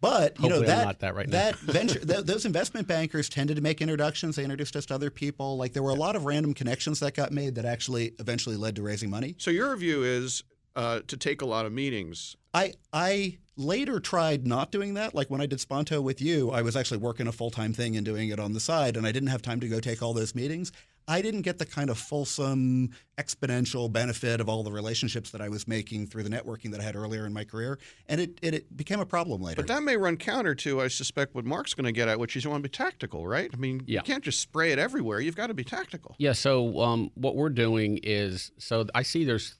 but 0.00 0.38
you 0.38 0.48
know 0.48 0.56
Hopefully 0.56 0.72
I'm 0.72 0.78
that 0.78 0.84
not 0.84 0.98
that 1.00 1.14
right 1.14 1.28
now. 1.28 1.32
that 1.38 1.56
venture 1.56 1.98
th- 1.98 2.24
those 2.24 2.44
investment 2.44 2.86
bankers 2.86 3.28
tended 3.28 3.56
to 3.56 3.62
make 3.62 3.80
introductions. 3.80 4.36
They 4.36 4.42
introduced 4.44 4.76
us 4.76 4.86
to 4.86 4.94
other 4.94 5.10
people. 5.10 5.56
Like 5.56 5.72
there 5.72 5.82
were 5.82 5.90
a 5.90 5.94
lot 5.94 6.16
of 6.16 6.24
random 6.24 6.54
connections 6.54 7.00
that 7.00 7.14
got 7.14 7.32
made 7.32 7.54
that 7.54 7.64
actually 7.64 8.14
eventually 8.18 8.56
led 8.56 8.76
to 8.76 8.82
raising 8.82 9.10
money. 9.10 9.34
So 9.38 9.50
your 9.50 9.74
view 9.76 10.02
is 10.04 10.42
uh, 10.74 11.00
to 11.06 11.16
take 11.16 11.40
a 11.42 11.46
lot 11.46 11.66
of 11.66 11.72
meetings. 11.72 12.36
I 12.52 12.74
I 12.92 13.38
later 13.56 13.98
tried 14.00 14.46
not 14.46 14.70
doing 14.70 14.94
that. 14.94 15.14
Like 15.14 15.30
when 15.30 15.40
I 15.40 15.46
did 15.46 15.60
Sponto 15.60 16.00
with 16.02 16.20
you, 16.20 16.50
I 16.50 16.60
was 16.62 16.76
actually 16.76 16.98
working 16.98 17.26
a 17.26 17.32
full 17.32 17.50
time 17.50 17.72
thing 17.72 17.96
and 17.96 18.04
doing 18.04 18.28
it 18.28 18.38
on 18.38 18.52
the 18.52 18.60
side, 18.60 18.96
and 18.96 19.06
I 19.06 19.12
didn't 19.12 19.30
have 19.30 19.42
time 19.42 19.60
to 19.60 19.68
go 19.68 19.80
take 19.80 20.02
all 20.02 20.12
those 20.12 20.34
meetings. 20.34 20.72
I 21.08 21.22
didn't 21.22 21.42
get 21.42 21.58
the 21.58 21.66
kind 21.66 21.88
of 21.88 21.98
fulsome, 21.98 22.90
exponential 23.16 23.90
benefit 23.92 24.40
of 24.40 24.48
all 24.48 24.62
the 24.64 24.72
relationships 24.72 25.30
that 25.30 25.40
I 25.40 25.48
was 25.48 25.68
making 25.68 26.08
through 26.08 26.24
the 26.24 26.30
networking 26.30 26.72
that 26.72 26.80
I 26.80 26.82
had 26.82 26.96
earlier 26.96 27.26
in 27.26 27.32
my 27.32 27.44
career, 27.44 27.78
and 28.08 28.20
it 28.20 28.38
it, 28.42 28.54
it 28.54 28.76
became 28.76 29.00
a 29.00 29.06
problem 29.06 29.40
later. 29.40 29.56
But 29.62 29.68
that 29.68 29.82
may 29.82 29.96
run 29.96 30.16
counter 30.16 30.54
to, 30.56 30.80
I 30.80 30.88
suspect, 30.88 31.34
what 31.34 31.44
Mark's 31.44 31.74
going 31.74 31.84
to 31.84 31.92
get 31.92 32.08
at, 32.08 32.18
which 32.18 32.36
is 32.36 32.44
you 32.44 32.50
want 32.50 32.62
to 32.62 32.68
be 32.68 32.72
tactical, 32.72 33.26
right? 33.26 33.50
I 33.52 33.56
mean, 33.56 33.82
you 33.86 34.00
can't 34.02 34.24
just 34.24 34.40
spray 34.40 34.72
it 34.72 34.78
everywhere. 34.78 35.20
You've 35.20 35.36
got 35.36 35.46
to 35.46 35.54
be 35.54 35.64
tactical. 35.64 36.16
Yeah. 36.18 36.32
So 36.32 36.80
um, 36.80 37.10
what 37.14 37.36
we're 37.36 37.50
doing 37.50 38.00
is 38.02 38.50
so 38.58 38.86
I 38.94 39.02
see 39.02 39.24
there's 39.24 39.58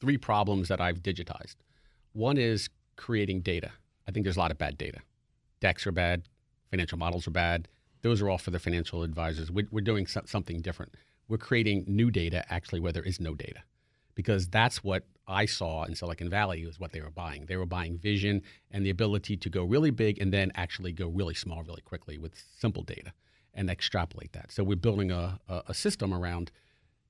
three 0.00 0.18
problems 0.18 0.68
that 0.68 0.80
I've 0.80 1.02
digitized. 1.02 1.56
One 2.12 2.38
is 2.38 2.68
creating 2.96 3.42
data. 3.42 3.70
I 4.08 4.10
think 4.10 4.24
there's 4.24 4.36
a 4.36 4.40
lot 4.40 4.50
of 4.50 4.58
bad 4.58 4.76
data. 4.78 5.00
Decks 5.60 5.86
are 5.86 5.92
bad. 5.92 6.22
Financial 6.70 6.98
models 6.98 7.26
are 7.26 7.32
bad. 7.32 7.68
Those 8.02 8.22
are 8.22 8.28
all 8.28 8.38
for 8.38 8.50
the 8.50 8.58
financial 8.58 9.02
advisors. 9.02 9.50
We're, 9.50 9.68
we're 9.70 9.80
doing 9.80 10.06
so- 10.06 10.22
something 10.26 10.60
different. 10.60 10.94
We're 11.28 11.38
creating 11.38 11.84
new 11.86 12.10
data 12.10 12.44
actually 12.48 12.80
where 12.80 12.92
there 12.92 13.02
is 13.02 13.20
no 13.20 13.34
data, 13.34 13.60
because 14.14 14.48
that's 14.48 14.82
what 14.82 15.04
I 15.26 15.44
saw 15.46 15.84
in 15.84 15.94
Silicon 15.94 16.30
Valley 16.30 16.64
was 16.64 16.80
what 16.80 16.92
they 16.92 17.02
were 17.02 17.10
buying. 17.10 17.46
They 17.46 17.56
were 17.56 17.66
buying 17.66 17.98
vision 17.98 18.42
and 18.70 18.84
the 18.84 18.90
ability 18.90 19.36
to 19.36 19.50
go 19.50 19.64
really 19.64 19.90
big 19.90 20.20
and 20.20 20.32
then 20.32 20.52
actually 20.54 20.92
go 20.92 21.08
really 21.08 21.34
small 21.34 21.62
really 21.62 21.82
quickly 21.82 22.16
with 22.16 22.32
simple 22.58 22.82
data 22.82 23.12
and 23.52 23.68
extrapolate 23.68 24.32
that. 24.32 24.52
So 24.52 24.64
we're 24.64 24.76
building 24.76 25.10
a, 25.10 25.38
a, 25.48 25.62
a 25.68 25.74
system 25.74 26.14
around 26.14 26.50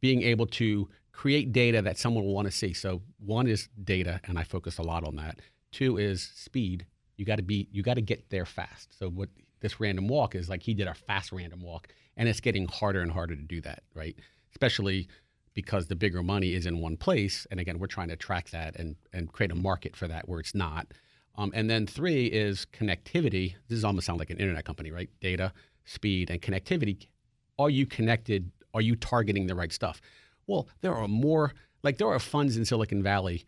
being 0.00 0.22
able 0.22 0.46
to 0.46 0.88
create 1.12 1.52
data 1.52 1.82
that 1.82 1.98
someone 1.98 2.24
will 2.24 2.34
want 2.34 2.46
to 2.46 2.52
see. 2.52 2.72
So 2.72 3.02
one 3.18 3.46
is 3.46 3.68
data, 3.84 4.20
and 4.24 4.38
I 4.38 4.44
focus 4.44 4.78
a 4.78 4.82
lot 4.82 5.04
on 5.04 5.16
that. 5.16 5.40
Two 5.72 5.98
is 5.98 6.30
speed. 6.34 6.86
You 7.16 7.24
got 7.24 7.36
to 7.36 7.42
be 7.42 7.68
you 7.70 7.82
got 7.82 7.94
to 7.94 8.00
get 8.00 8.30
there 8.30 8.46
fast. 8.46 8.96
So 8.98 9.10
what 9.10 9.28
this 9.60 9.80
random 9.80 10.08
walk 10.08 10.34
is 10.34 10.48
like 10.48 10.62
he 10.62 10.74
did 10.74 10.86
a 10.86 10.94
fast 10.94 11.32
random 11.32 11.60
walk, 11.60 11.88
and 12.16 12.28
it's 12.28 12.40
getting 12.40 12.66
harder 12.66 13.00
and 13.00 13.12
harder 13.12 13.36
to 13.36 13.42
do 13.42 13.60
that, 13.62 13.82
right? 13.94 14.16
Especially 14.50 15.08
because 15.54 15.86
the 15.86 15.96
bigger 15.96 16.22
money 16.22 16.54
is 16.54 16.66
in 16.66 16.78
one 16.78 16.96
place, 16.96 17.46
and 17.50 17.58
again, 17.58 17.78
we're 17.78 17.86
trying 17.86 18.08
to 18.08 18.16
track 18.16 18.50
that 18.50 18.76
and 18.76 18.96
and 19.12 19.32
create 19.32 19.50
a 19.50 19.56
market 19.56 19.96
for 19.96 20.08
that 20.08 20.28
where 20.28 20.40
it's 20.40 20.54
not. 20.54 20.86
Um, 21.36 21.52
and 21.54 21.70
then 21.70 21.86
three 21.86 22.26
is 22.26 22.66
connectivity. 22.72 23.54
This 23.68 23.78
is 23.78 23.84
almost 23.84 24.06
sound 24.06 24.18
like 24.18 24.30
an 24.30 24.38
internet 24.38 24.64
company, 24.64 24.90
right? 24.90 25.08
Data, 25.20 25.52
speed, 25.84 26.30
and 26.30 26.42
connectivity. 26.42 27.06
Are 27.58 27.70
you 27.70 27.86
connected? 27.86 28.50
Are 28.74 28.80
you 28.80 28.96
targeting 28.96 29.46
the 29.46 29.54
right 29.54 29.72
stuff? 29.72 30.00
Well, 30.46 30.68
there 30.80 30.94
are 30.94 31.08
more. 31.08 31.54
Like 31.84 31.98
there 31.98 32.08
are 32.08 32.18
funds 32.18 32.56
in 32.56 32.64
Silicon 32.64 33.04
Valley 33.04 33.44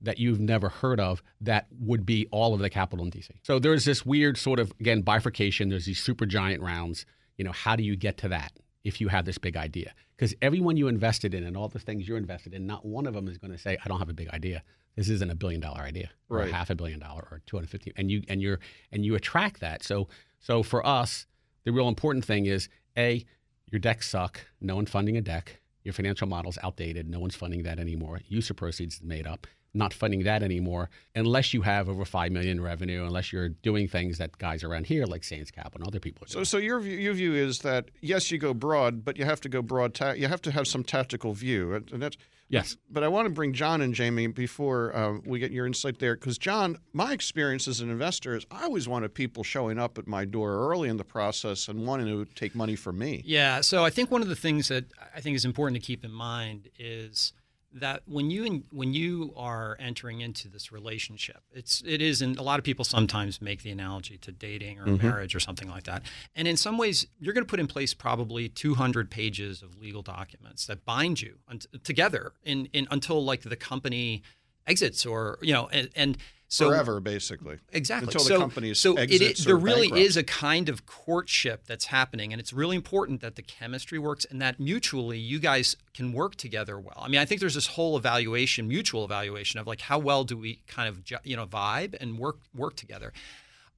that 0.00 0.18
you've 0.18 0.40
never 0.40 0.68
heard 0.68 1.00
of 1.00 1.22
that 1.40 1.66
would 1.78 2.04
be 2.04 2.26
all 2.30 2.52
of 2.54 2.60
the 2.60 2.68
capital 2.70 3.04
in 3.04 3.10
DC. 3.10 3.30
So 3.42 3.58
there's 3.58 3.84
this 3.84 4.04
weird 4.04 4.36
sort 4.36 4.58
of 4.58 4.72
again 4.80 5.02
bifurcation. 5.02 5.68
There's 5.68 5.86
these 5.86 6.00
super 6.02 6.26
giant 6.26 6.62
rounds. 6.62 7.06
You 7.38 7.44
know, 7.44 7.52
how 7.52 7.74
do 7.76 7.82
you 7.82 7.96
get 7.96 8.16
to 8.18 8.28
that 8.28 8.52
if 8.84 9.00
you 9.00 9.08
have 9.08 9.24
this 9.24 9.38
big 9.38 9.56
idea? 9.56 9.92
Because 10.16 10.34
everyone 10.42 10.76
you 10.76 10.88
invested 10.88 11.34
in 11.34 11.42
and 11.44 11.56
all 11.56 11.68
the 11.68 11.78
things 11.78 12.06
you're 12.06 12.18
invested 12.18 12.54
in, 12.54 12.66
not 12.66 12.84
one 12.84 13.06
of 13.06 13.14
them 13.14 13.26
is 13.28 13.38
going 13.38 13.50
to 13.52 13.58
say, 13.58 13.76
"I 13.84 13.88
don't 13.88 13.98
have 13.98 14.08
a 14.10 14.14
big 14.14 14.28
idea. 14.28 14.62
This 14.96 15.08
isn't 15.08 15.30
a 15.30 15.34
billion 15.34 15.60
dollar 15.60 15.80
idea, 15.80 16.10
or 16.28 16.38
Right. 16.38 16.52
half 16.52 16.70
a 16.70 16.74
billion 16.76 17.00
dollar, 17.00 17.26
or 17.30 17.40
250." 17.46 17.92
And 17.96 18.10
you 18.10 18.22
and 18.28 18.40
you're 18.42 18.60
and 18.92 19.04
you 19.04 19.14
attract 19.14 19.60
that. 19.60 19.82
So 19.82 20.08
so 20.38 20.62
for 20.62 20.86
us, 20.86 21.26
the 21.64 21.72
real 21.72 21.88
important 21.88 22.24
thing 22.24 22.46
is 22.46 22.68
a 22.96 23.24
your 23.72 23.78
decks 23.80 24.08
suck. 24.08 24.40
No 24.60 24.76
one 24.76 24.86
funding 24.86 25.16
a 25.16 25.20
deck. 25.20 25.60
Your 25.82 25.92
financial 25.94 26.28
model's 26.28 26.58
outdated. 26.62 27.08
No 27.08 27.18
one's 27.20 27.34
funding 27.34 27.62
that 27.64 27.78
anymore. 27.80 28.20
Use 28.28 28.48
of 28.50 28.56
proceeds 28.56 28.96
is 28.96 29.02
made 29.02 29.26
up. 29.26 29.46
Not 29.76 29.92
funding 29.92 30.22
that 30.22 30.42
anymore 30.44 30.88
unless 31.16 31.52
you 31.52 31.62
have 31.62 31.88
over 31.88 32.04
five 32.04 32.30
million 32.30 32.58
in 32.58 32.62
revenue. 32.62 33.04
Unless 33.04 33.32
you're 33.32 33.48
doing 33.48 33.88
things 33.88 34.18
that 34.18 34.38
guys 34.38 34.62
around 34.62 34.86
here 34.86 35.04
like 35.04 35.24
Sands 35.24 35.50
Capital 35.50 35.80
and 35.80 35.88
other 35.88 35.98
people 36.00 36.24
are 36.24 36.28
So, 36.28 36.34
doing. 36.34 36.44
so 36.44 36.58
your 36.58 36.78
view, 36.80 36.96
your 36.96 37.14
view 37.14 37.34
is 37.34 37.58
that 37.60 37.90
yes, 38.00 38.30
you 38.30 38.38
go 38.38 38.54
broad, 38.54 39.04
but 39.04 39.16
you 39.18 39.24
have 39.24 39.40
to 39.42 39.48
go 39.48 39.62
broad. 39.62 39.94
Ta- 39.94 40.12
you 40.12 40.28
have 40.28 40.40
to 40.42 40.52
have 40.52 40.68
some 40.68 40.84
tactical 40.84 41.32
view, 41.32 41.74
and 41.74 41.90
and 41.92 42.00
that's 42.02 42.16
yes. 42.48 42.76
But 42.88 43.02
I 43.02 43.08
want 43.08 43.26
to 43.26 43.34
bring 43.34 43.52
John 43.52 43.80
and 43.80 43.92
Jamey 43.94 44.32
before 44.32 44.94
uh, 44.94 45.18
we 45.26 45.40
get 45.40 45.50
your 45.50 45.66
insight 45.66 45.98
there, 45.98 46.14
because 46.14 46.38
John, 46.38 46.78
my 46.92 47.12
experience 47.12 47.66
as 47.66 47.80
an 47.80 47.90
investor 47.90 48.36
is 48.36 48.46
I 48.52 48.62
always 48.64 48.86
wanted 48.86 49.12
people 49.12 49.42
showing 49.42 49.78
up 49.80 49.98
at 49.98 50.06
my 50.06 50.24
door 50.24 50.52
early 50.70 50.88
in 50.88 50.98
the 50.98 51.04
process 51.04 51.66
and 51.66 51.84
wanting 51.84 52.06
to 52.06 52.24
take 52.34 52.54
money 52.54 52.76
from 52.76 52.96
me. 52.98 53.22
Yeah. 53.24 53.60
So 53.60 53.84
I 53.84 53.90
think 53.90 54.10
one 54.12 54.22
of 54.22 54.28
the 54.28 54.36
things 54.36 54.68
that 54.68 54.84
I 55.16 55.20
think 55.20 55.34
is 55.34 55.44
important 55.44 55.80
to 55.82 55.84
keep 55.84 56.04
in 56.04 56.12
mind 56.12 56.68
is 56.78 57.32
that 57.74 58.02
when 58.06 58.30
you 58.30 58.62
when 58.70 58.94
you 58.94 59.32
are 59.36 59.76
entering 59.80 60.20
into 60.20 60.48
this 60.48 60.70
relationship, 60.70 61.42
it's 61.52 61.82
it 61.86 62.00
is, 62.00 62.22
and 62.22 62.38
a 62.38 62.42
lot 62.42 62.58
of 62.58 62.64
people 62.64 62.84
sometimes 62.84 63.42
make 63.42 63.62
the 63.62 63.70
analogy 63.70 64.16
to 64.18 64.32
dating 64.32 64.78
or 64.78 64.86
mm-hmm. 64.86 65.06
marriage 65.06 65.34
or 65.34 65.40
something 65.40 65.68
like 65.68 65.84
that. 65.84 66.02
And 66.36 66.46
in 66.46 66.56
some 66.56 66.78
ways, 66.78 67.06
you're 67.18 67.34
going 67.34 67.44
to 67.44 67.50
put 67.50 67.60
in 67.60 67.66
place 67.66 67.92
probably 67.92 68.48
200 68.48 69.10
pages 69.10 69.62
of 69.62 69.76
legal 69.80 70.02
documents 70.02 70.66
that 70.66 70.84
bind 70.84 71.20
you 71.20 71.38
un- 71.48 71.60
together 71.82 72.32
in, 72.44 72.66
in 72.72 72.86
until 72.90 73.24
like 73.24 73.42
the 73.42 73.56
company 73.56 74.22
exits 74.66 75.04
or 75.04 75.38
you 75.42 75.52
know 75.52 75.68
and, 75.72 75.90
and 75.94 76.16
so 76.54 76.68
Forever, 76.68 77.00
basically. 77.00 77.58
Exactly. 77.72 78.06
Until 78.06 78.22
the 78.22 78.28
so, 78.28 78.38
company's 78.38 78.78
so 78.78 78.96
it 78.96 79.10
is, 79.10 79.44
or 79.44 79.48
there 79.48 79.56
really 79.56 79.88
bankrupt. 79.88 80.06
is 80.06 80.16
a 80.16 80.22
kind 80.22 80.68
of 80.68 80.86
courtship 80.86 81.66
that's 81.66 81.86
happening, 81.86 82.32
and 82.32 82.40
it's 82.40 82.52
really 82.52 82.76
important 82.76 83.20
that 83.22 83.34
the 83.34 83.42
chemistry 83.42 83.98
works 83.98 84.24
and 84.24 84.40
that 84.40 84.60
mutually 84.60 85.18
you 85.18 85.40
guys 85.40 85.76
can 85.94 86.12
work 86.12 86.36
together 86.36 86.78
well. 86.78 86.98
I 86.98 87.08
mean, 87.08 87.20
I 87.20 87.24
think 87.24 87.40
there's 87.40 87.54
this 87.54 87.66
whole 87.66 87.96
evaluation, 87.96 88.68
mutual 88.68 89.04
evaluation 89.04 89.58
of 89.58 89.66
like 89.66 89.80
how 89.80 89.98
well 89.98 90.22
do 90.22 90.36
we 90.36 90.60
kind 90.68 90.88
of 90.88 91.02
you 91.24 91.34
know 91.34 91.44
vibe 91.44 91.96
and 92.00 92.18
work 92.18 92.38
work 92.54 92.76
together. 92.76 93.12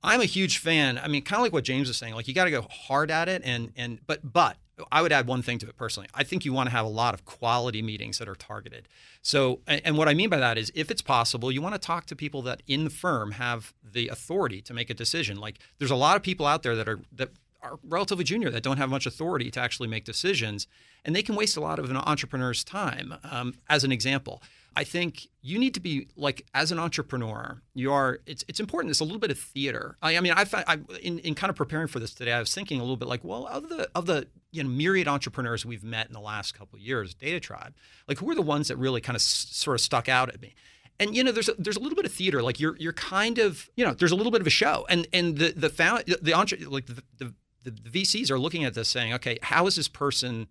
I'm 0.03 0.21
a 0.21 0.27
huge 0.27 0.59
fan. 0.59 0.99
I 0.99 1.09
mean, 1.09 1.23
kind 1.23 1.41
of 1.41 1.45
like 1.45 1.55
what 1.55 1.65
James 1.65 1.89
was 1.89 1.97
saying. 1.97 2.15
Like 2.15 2.29
you 2.29 2.35
got 2.35 2.45
to 2.45 2.51
go 2.51 2.63
hard 2.63 3.11
at 3.11 3.31
it, 3.31 3.41
and 3.43 3.73
and 3.75 4.01
but 4.07 4.21
but 4.31 4.59
I 4.93 5.01
would 5.01 5.13
add 5.13 5.27
one 5.27 5.43
thing 5.43 5.59
to 5.59 5.69
it 5.69 5.77
personally. 5.77 6.09
I 6.15 6.23
think 6.23 6.45
you 6.45 6.53
want 6.53 6.69
to 6.69 6.71
have 6.73 6.85
a 6.85 6.91
lot 6.91 7.15
of 7.15 7.25
quality 7.25 7.81
meetings 7.81 8.19
that 8.19 8.29
are 8.29 8.35
targeted. 8.35 8.89
So, 9.23 9.61
and, 9.67 9.97
what 9.97 10.09
I 10.09 10.15
mean 10.15 10.29
by 10.29 10.37
that 10.39 10.59
is, 10.59 10.71
if 10.75 10.91
it's 10.91 11.03
possible, 11.03 11.51
you 11.51 11.63
want 11.63 11.75
to 11.75 11.79
talk 11.79 12.07
to 12.07 12.17
people 12.17 12.43
that 12.43 12.63
in 12.67 12.85
the 12.85 12.91
firm 12.91 13.33
have 13.33 13.73
the 13.83 14.09
authority 14.09 14.61
to 14.63 14.75
make 14.75 14.91
a 14.91 14.95
decision. 14.95 15.39
Like 15.39 15.59
there's 15.79 15.91
a 15.91 15.97
lot 15.97 16.17
of 16.17 16.23
people 16.23 16.47
out 16.47 16.63
there 16.63 16.77
that 16.77 16.89
are 16.89 17.01
that 17.13 17.31
are 17.63 17.79
relatively 17.83 18.23
junior 18.23 18.51
that 18.51 18.63
don't 18.63 18.77
have 18.77 18.91
much 18.91 19.07
authority 19.07 19.51
to 19.51 19.61
actually 19.61 19.89
make 19.89 20.05
decisions, 20.05 20.67
and 21.05 21.17
they 21.17 21.23
can 21.23 21.35
waste 21.35 21.57
a 21.57 21.61
lot 21.61 21.79
of 21.79 21.91
an 21.91 21.97
entrepreneur's 21.97 22.63
time. 22.63 23.15
Um, 23.25 23.55
as 23.69 23.83
an 23.83 23.93
example, 23.93 24.43
I 24.77 24.85
think 24.85 25.29
you 25.41 25.59
need 25.59 25.73
to 25.75 25.81
be 25.81 26.09
like 26.17 26.45
as 26.55 26.71
an 26.71 26.79
entrepreneur, 26.79 27.63
you 27.75 27.91
are. 27.93 28.21
It's 28.27 28.45
it's 28.47 28.61
important. 28.61 28.91
It's 28.91 29.01
a 29.01 29.05
little 29.05 29.19
bit 29.19 29.31
of 29.31 29.39
theater. 29.39 29.97
I, 30.03 30.19
I 30.19 30.21
mean, 30.21 30.35
I, 30.37 30.45
I 30.53 30.79
in 31.03 31.19
in 31.21 31.35
kind 31.35 31.49
of 31.49 31.57
preparing 31.57 31.89
for 31.89 31.99
this 31.99 32.13
today, 32.13 32.33
I 32.33 32.41
was 32.41 32.55
thinking 32.55 32.79
a 32.79 32.83
little 32.83 32.99
bit 32.99 33.09
like, 33.09 33.25
well, 33.25 33.47
of 33.47 33.71
the 33.71 33.89
of 33.95 34.05
the 34.05 34.27
you 34.57 34.65
know 34.65 34.71
myriad 34.71 35.07
entrepreneurs 35.09 35.65
we've 35.65 35.85
met 35.85 36.07
in 36.07 36.13
the 36.13 36.21
last 36.21 36.59
couple 36.59 36.79
years, 36.79 37.15
DataTribe, 37.15 37.75
like 38.09 38.19
who 38.19 38.31
are 38.31 38.35
the 38.35 38.43
ones 38.43 38.69
that 38.69 38.77
really 38.77 39.01
kind 39.01 39.17
of 39.17 39.21
s- 39.21 39.47
sort 39.51 39.75
of 39.75 39.81
stuck 39.81 40.09
out 40.09 40.29
at 40.29 40.41
me? 40.41 40.55
And 40.99 41.15
you 41.15 41.23
know, 41.23 41.33
there's 41.33 41.49
a, 41.49 41.55
there's 41.59 41.77
a 41.77 41.81
little 41.81 41.97
bit 41.97 42.07
of 42.07 42.13
theater. 42.13 42.43
Like 42.43 42.59
you're 42.59 42.77
you're 42.79 42.93
kind 42.93 43.39
of 43.39 43.69
you 43.77 43.85
know, 43.85 43.93
there's 43.93 44.13
a 44.13 44.17
little 44.17 44.33
bit 44.33 44.41
of 44.41 44.47
a 44.47 44.51
show, 44.51 44.87
and 44.89 45.07
and 45.13 45.37
the 45.39 45.53
the 45.53 45.69
found 45.69 46.05
the 46.07 46.33
like 46.69 46.87
the, 46.87 47.03
the 47.19 47.35
the 47.63 47.71
VCs 47.71 48.31
are 48.31 48.39
looking 48.39 48.65
at 48.65 48.75
this 48.75 48.89
saying, 48.89 49.13
okay, 49.15 49.39
how 49.43 49.67
is 49.67 49.77
this 49.77 49.89
person 49.89 50.47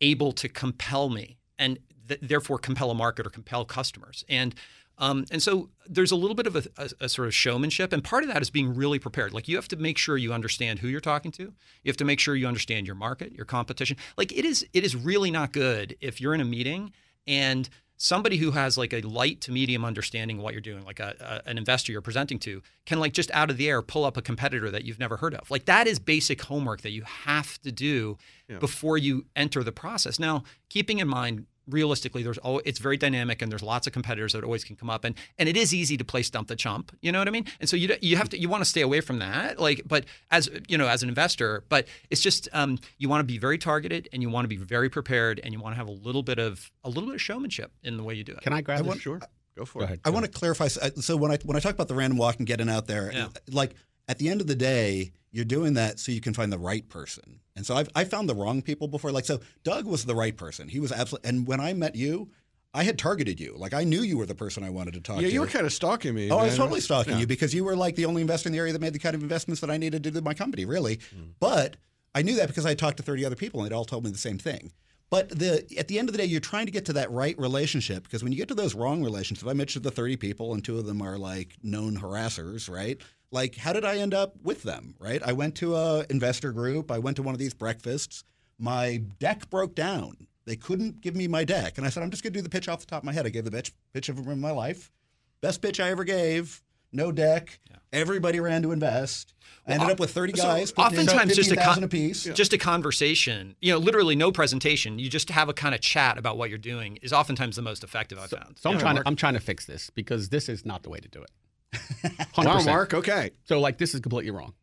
able 0.00 0.32
to 0.32 0.48
compel 0.48 1.08
me 1.08 1.38
and 1.58 1.78
th- 2.08 2.20
therefore 2.20 2.58
compel 2.58 2.90
a 2.90 2.94
market 2.94 3.26
or 3.26 3.30
compel 3.30 3.64
customers? 3.64 4.24
And 4.28 4.54
um, 4.98 5.24
and 5.30 5.42
so 5.42 5.70
there's 5.88 6.12
a 6.12 6.16
little 6.16 6.34
bit 6.34 6.46
of 6.46 6.56
a, 6.56 6.64
a, 6.76 6.90
a 7.00 7.08
sort 7.08 7.28
of 7.28 7.34
showmanship, 7.34 7.92
and 7.92 8.04
part 8.04 8.22
of 8.22 8.32
that 8.32 8.42
is 8.42 8.50
being 8.50 8.74
really 8.74 8.98
prepared. 8.98 9.32
Like 9.32 9.48
you 9.48 9.56
have 9.56 9.68
to 9.68 9.76
make 9.76 9.98
sure 9.98 10.16
you 10.16 10.32
understand 10.32 10.80
who 10.80 10.88
you're 10.88 11.00
talking 11.00 11.32
to. 11.32 11.42
You 11.42 11.88
have 11.88 11.96
to 11.96 12.04
make 12.04 12.20
sure 12.20 12.36
you 12.36 12.46
understand 12.46 12.86
your 12.86 12.96
market, 12.96 13.32
your 13.32 13.46
competition. 13.46 13.96
Like 14.16 14.32
it 14.32 14.44
is, 14.44 14.66
it 14.72 14.84
is 14.84 14.94
really 14.94 15.30
not 15.30 15.52
good 15.52 15.96
if 16.00 16.20
you're 16.20 16.34
in 16.34 16.40
a 16.40 16.44
meeting 16.44 16.92
and 17.26 17.68
somebody 17.96 18.36
who 18.36 18.50
has 18.50 18.76
like 18.76 18.92
a 18.92 19.00
light 19.02 19.40
to 19.40 19.52
medium 19.52 19.84
understanding 19.84 20.38
of 20.38 20.42
what 20.42 20.52
you're 20.54 20.60
doing, 20.60 20.84
like 20.84 20.98
a, 20.98 21.14
a, 21.46 21.48
an 21.48 21.56
investor 21.56 21.92
you're 21.92 22.02
presenting 22.02 22.38
to, 22.40 22.60
can 22.84 22.98
like 22.98 23.12
just 23.12 23.30
out 23.30 23.48
of 23.48 23.56
the 23.56 23.68
air 23.68 23.80
pull 23.80 24.04
up 24.04 24.16
a 24.16 24.22
competitor 24.22 24.70
that 24.70 24.84
you've 24.84 24.98
never 24.98 25.18
heard 25.18 25.34
of. 25.34 25.50
Like 25.50 25.66
that 25.66 25.86
is 25.86 26.00
basic 26.00 26.42
homework 26.42 26.80
that 26.82 26.90
you 26.90 27.02
have 27.04 27.60
to 27.62 27.70
do 27.70 28.18
before 28.58 28.98
you 28.98 29.24
enter 29.36 29.62
the 29.62 29.72
process. 29.72 30.18
Now, 30.18 30.42
keeping 30.68 30.98
in 30.98 31.08
mind 31.08 31.46
realistically 31.68 32.22
there's 32.22 32.38
always, 32.38 32.62
it's 32.66 32.78
very 32.78 32.96
dynamic 32.96 33.40
and 33.42 33.50
there's 33.52 33.62
lots 33.62 33.86
of 33.86 33.92
competitors 33.92 34.32
that 34.32 34.42
always 34.44 34.64
can 34.64 34.74
come 34.76 34.90
up 34.90 35.04
and 35.04 35.14
and 35.38 35.48
it 35.48 35.56
is 35.56 35.72
easy 35.72 35.96
to 35.96 36.04
play 36.04 36.22
stump 36.22 36.48
the 36.48 36.56
chump 36.56 36.90
you 37.00 37.12
know 37.12 37.18
what 37.20 37.28
i 37.28 37.30
mean 37.30 37.44
and 37.60 37.68
so 37.68 37.76
you 37.76 37.94
you 38.00 38.16
have 38.16 38.28
to 38.28 38.38
you 38.38 38.48
want 38.48 38.60
to 38.62 38.68
stay 38.68 38.80
away 38.80 39.00
from 39.00 39.20
that 39.20 39.58
like 39.60 39.80
but 39.86 40.04
as 40.30 40.50
you 40.68 40.76
know 40.76 40.88
as 40.88 41.02
an 41.02 41.08
investor 41.08 41.62
but 41.68 41.86
it's 42.10 42.20
just 42.20 42.48
um, 42.52 42.78
you 42.98 43.08
want 43.08 43.20
to 43.20 43.24
be 43.24 43.38
very 43.38 43.58
targeted 43.58 44.08
and 44.12 44.22
you 44.22 44.28
want 44.28 44.44
to 44.44 44.48
be 44.48 44.56
very 44.56 44.88
prepared 44.90 45.40
and 45.44 45.52
you 45.54 45.60
want 45.60 45.72
to 45.72 45.76
have 45.76 45.88
a 45.88 45.92
little 45.92 46.22
bit 46.22 46.38
of 46.38 46.70
a 46.84 46.88
little 46.88 47.06
bit 47.06 47.14
of 47.14 47.22
showmanship 47.22 47.70
in 47.84 47.96
the 47.96 48.02
way 48.02 48.14
you 48.14 48.24
do 48.24 48.32
it 48.32 48.40
Can 48.40 48.52
I 48.52 48.60
grab 48.60 48.80
I 48.80 48.82
want- 48.82 49.00
Sure. 49.00 49.20
Go 49.56 49.64
for 49.66 49.80
Go 49.80 49.84
it. 49.84 49.86
ahead. 49.86 50.00
I 50.06 50.10
want 50.10 50.24
to 50.24 50.30
clarify. 50.30 50.68
So 50.68 51.14
when 51.16 51.30
I 51.30 51.36
when 51.44 51.56
I 51.58 51.60
talk 51.60 51.74
about 51.74 51.86
the 51.88 51.94
random 51.94 52.16
walk 52.16 52.38
and 52.38 52.46
getting 52.46 52.70
out 52.70 52.86
there, 52.86 53.10
Yeah. 53.12 53.28
like 53.50 53.74
at 54.08 54.18
the 54.18 54.30
end 54.30 54.40
of 54.40 54.46
the 54.46 54.54
day, 54.54 55.12
you're 55.32 55.44
doing 55.44 55.74
that 55.74 55.98
so 55.98 56.12
you 56.12 56.20
can 56.20 56.34
find 56.34 56.52
the 56.52 56.58
right 56.58 56.88
person. 56.88 57.40
And 57.56 57.66
so 57.66 57.74
I've 57.74 57.88
I 57.94 58.04
found 58.04 58.28
the 58.28 58.34
wrong 58.34 58.62
people 58.62 58.86
before. 58.88 59.10
Like 59.12 59.24
so, 59.24 59.40
Doug 59.64 59.86
was 59.86 60.04
the 60.04 60.14
right 60.14 60.36
person. 60.36 60.68
He 60.68 60.78
was 60.80 60.92
absolutely. 60.92 61.28
And 61.30 61.46
when 61.46 61.60
I 61.60 61.72
met 61.72 61.96
you, 61.96 62.30
I 62.74 62.84
had 62.84 62.98
targeted 62.98 63.40
you. 63.40 63.54
Like 63.56 63.74
I 63.74 63.84
knew 63.84 64.02
you 64.02 64.16
were 64.16 64.26
the 64.26 64.34
person 64.34 64.62
I 64.64 64.70
wanted 64.70 64.94
to 64.94 65.00
talk 65.00 65.20
Yeah, 65.20 65.28
to. 65.28 65.32
you 65.34 65.40
were 65.40 65.46
kind 65.46 65.66
of 65.66 65.72
stalking 65.72 66.14
me. 66.14 66.30
Oh, 66.30 66.38
I 66.38 66.44
was 66.44 66.56
totally 66.56 66.80
stalking 66.80 67.14
Yeah. 67.14 67.20
you 67.20 67.26
because 67.26 67.52
you 67.54 67.64
were 67.64 67.76
like 67.76 67.96
the 67.96 68.06
only 68.06 68.22
investor 68.22 68.48
in 68.48 68.52
the 68.52 68.58
area 68.58 68.72
that 68.72 68.80
made 68.80 68.92
the 68.94 68.98
kind 68.98 69.14
of 69.14 69.22
investments 69.22 69.60
that 69.60 69.70
I 69.70 69.76
needed 69.76 70.02
to 70.04 70.10
do 70.10 70.20
my 70.20 70.34
company, 70.34 70.64
really. 70.64 71.00
Hmm. 71.14 71.22
But 71.40 71.76
I 72.14 72.22
knew 72.22 72.36
that 72.36 72.48
because 72.48 72.64
I 72.66 72.74
talked 72.74 72.98
to 72.98 73.02
30 73.02 73.24
other 73.26 73.36
people 73.36 73.60
and 73.60 73.70
they'd 73.70 73.74
all 73.74 73.84
told 73.84 74.04
me 74.04 74.10
the 74.10 74.18
same 74.18 74.38
thing. 74.38 74.72
But 75.10 75.28
the 75.28 75.66
at 75.76 75.88
the 75.88 75.98
end 75.98 76.08
of 76.08 76.14
the 76.14 76.18
day, 76.18 76.24
you're 76.24 76.40
trying 76.40 76.64
to 76.64 76.72
get 76.72 76.86
to 76.86 76.94
that 76.94 77.10
right 77.10 77.38
relationship 77.38 78.04
because 78.04 78.22
when 78.22 78.32
you 78.32 78.38
get 78.38 78.48
to 78.48 78.54
those 78.54 78.74
wrong 78.74 79.02
relationships, 79.04 79.46
I 79.46 79.52
mentioned 79.52 79.84
the 79.84 79.90
30 79.90 80.16
people 80.16 80.54
and 80.54 80.64
two 80.64 80.78
of 80.78 80.86
them 80.86 81.02
are 81.02 81.18
like 81.18 81.56
known 81.62 81.98
harassers, 81.98 82.70
right? 82.70 82.98
Like, 83.32 83.56
how 83.56 83.72
did 83.72 83.84
I 83.84 83.96
end 83.96 84.14
up 84.14 84.34
with 84.42 84.62
them, 84.62 84.94
right? 85.00 85.20
I 85.24 85.32
went 85.32 85.54
to 85.56 85.74
a 85.74 86.06
investor 86.08 86.52
group. 86.52 86.90
I 86.90 86.98
went 86.98 87.16
to 87.16 87.22
one 87.22 87.34
of 87.34 87.38
these 87.40 87.54
breakfasts. 87.54 88.22
My 88.58 88.98
deck 89.18 89.50
broke 89.50 89.74
down. 89.74 90.28
They 90.44 90.54
couldn't 90.56 91.00
give 91.00 91.16
me 91.16 91.26
my 91.28 91.42
deck. 91.44 91.78
And 91.78 91.86
I 91.86 91.90
said, 91.90 92.02
I'm 92.02 92.10
just 92.10 92.22
going 92.22 92.32
to 92.34 92.38
do 92.38 92.42
the 92.42 92.50
pitch 92.50 92.68
off 92.68 92.80
the 92.80 92.86
top 92.86 92.98
of 93.02 93.04
my 93.04 93.12
head. 93.12 93.26
I 93.26 93.30
gave 93.30 93.44
the 93.44 93.50
pitch, 93.50 93.72
pitch 93.94 94.08
of 94.08 94.24
my 94.26 94.50
life. 94.50 94.92
Best 95.40 95.62
pitch 95.62 95.80
I 95.80 95.90
ever 95.90 96.04
gave. 96.04 96.62
no 96.92 97.10
deck. 97.10 97.58
Everybody 97.92 98.40
ran 98.40 98.62
to 98.62 98.72
invest. 98.72 99.34
I 99.66 99.72
ended 99.74 99.90
up 99.90 100.00
with 100.00 100.10
30 100.10 100.32
guys. 100.32 100.72
putting 100.72 100.98
in 100.98 101.06
oftentimes 101.08 101.36
just 101.36 101.50
a 101.52 101.54
15,000 101.56 101.74
con- 101.74 101.84
apiece. 101.84 102.24
just 102.24 102.52
a 102.52 102.58
conversation 102.58 103.54
you 103.60 103.70
know 103.72 103.78
literally 103.78 104.16
no 104.16 104.32
presentation 104.32 104.98
you 104.98 105.08
just 105.08 105.30
have 105.30 105.48
a 105.48 105.52
kind 105.54 105.74
of 105.74 105.80
chat 105.80 106.18
about 106.18 106.36
what 106.36 106.48
you're 106.48 106.58
doing 106.58 106.98
is 107.02 107.12
oftentimes 107.12 107.54
the 107.56 107.62
most 107.62 107.84
effective 107.84 108.18
i've 108.18 108.30
found 108.30 108.58
So 108.58 108.70
I'm 108.70 108.78
trying 108.78 108.96
to 108.96 109.02
I'm 109.06 109.14
trying 109.14 109.34
to 109.34 109.40
fix 109.40 109.64
this 109.66 109.90
because 109.90 110.30
this 110.30 110.48
is 110.48 110.66
not 110.66 110.82
the 110.82 110.90
way 110.90 110.98
to 110.98 111.08
do 111.08 111.22
it. 111.22 111.30
100%. 111.72 112.44
Wow, 112.44 112.62
Mark. 112.62 112.94
Okay. 112.94 113.30
So 113.44 113.60
like 113.60 113.78
this 113.78 113.94
is 113.94 114.00
completely 114.00 114.30
wrong. 114.30 114.54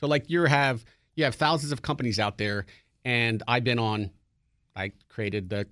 So 0.00 0.06
like 0.06 0.28
you 0.28 0.44
have 0.44 0.84
you 1.14 1.24
have 1.24 1.34
thousands 1.34 1.72
of 1.72 1.82
companies 1.82 2.18
out 2.18 2.38
there, 2.38 2.66
and 3.04 3.42
I've 3.46 3.64
been 3.64 3.78
on. 3.78 4.10
I 4.74 4.92
created 5.08 5.50
the 5.50 5.66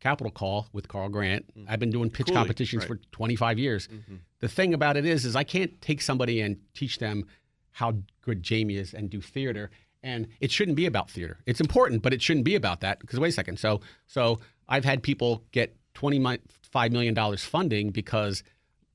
Capital 0.00 0.30
Call 0.30 0.68
with 0.72 0.86
Carl 0.88 1.08
Grant. 1.08 1.46
Mm-hmm. 1.48 1.70
I've 1.70 1.80
been 1.80 1.90
doing 1.90 2.10
pitch 2.10 2.26
Cooley, 2.26 2.36
competitions 2.36 2.82
right. 2.88 3.00
for 3.00 3.10
25 3.12 3.58
years. 3.58 3.88
Mm-hmm. 3.88 4.16
The 4.40 4.48
thing 4.48 4.72
about 4.72 4.96
it 4.96 5.04
is, 5.04 5.24
is 5.24 5.34
I 5.34 5.42
can't 5.42 5.80
take 5.80 6.00
somebody 6.00 6.40
and 6.40 6.58
teach 6.74 6.98
them 6.98 7.26
how 7.72 7.94
good 8.22 8.42
Jamey 8.42 8.76
is 8.76 8.94
and 8.94 9.10
do 9.10 9.20
theater. 9.20 9.70
And 10.02 10.28
it 10.40 10.52
shouldn't 10.52 10.76
be 10.76 10.86
about 10.86 11.10
theater. 11.10 11.40
It's 11.46 11.60
important, 11.60 12.02
but 12.02 12.12
it 12.12 12.22
shouldn't 12.22 12.44
be 12.44 12.54
about 12.54 12.80
that. 12.82 13.00
Because 13.00 13.18
wait 13.18 13.30
a 13.30 13.32
second. 13.32 13.58
So 13.58 13.80
so 14.06 14.38
I've 14.68 14.84
had 14.84 15.02
people 15.02 15.42
get 15.50 15.74
25 15.94 16.92
million 16.92 17.14
dollars 17.14 17.44
funding 17.44 17.90
because 17.90 18.44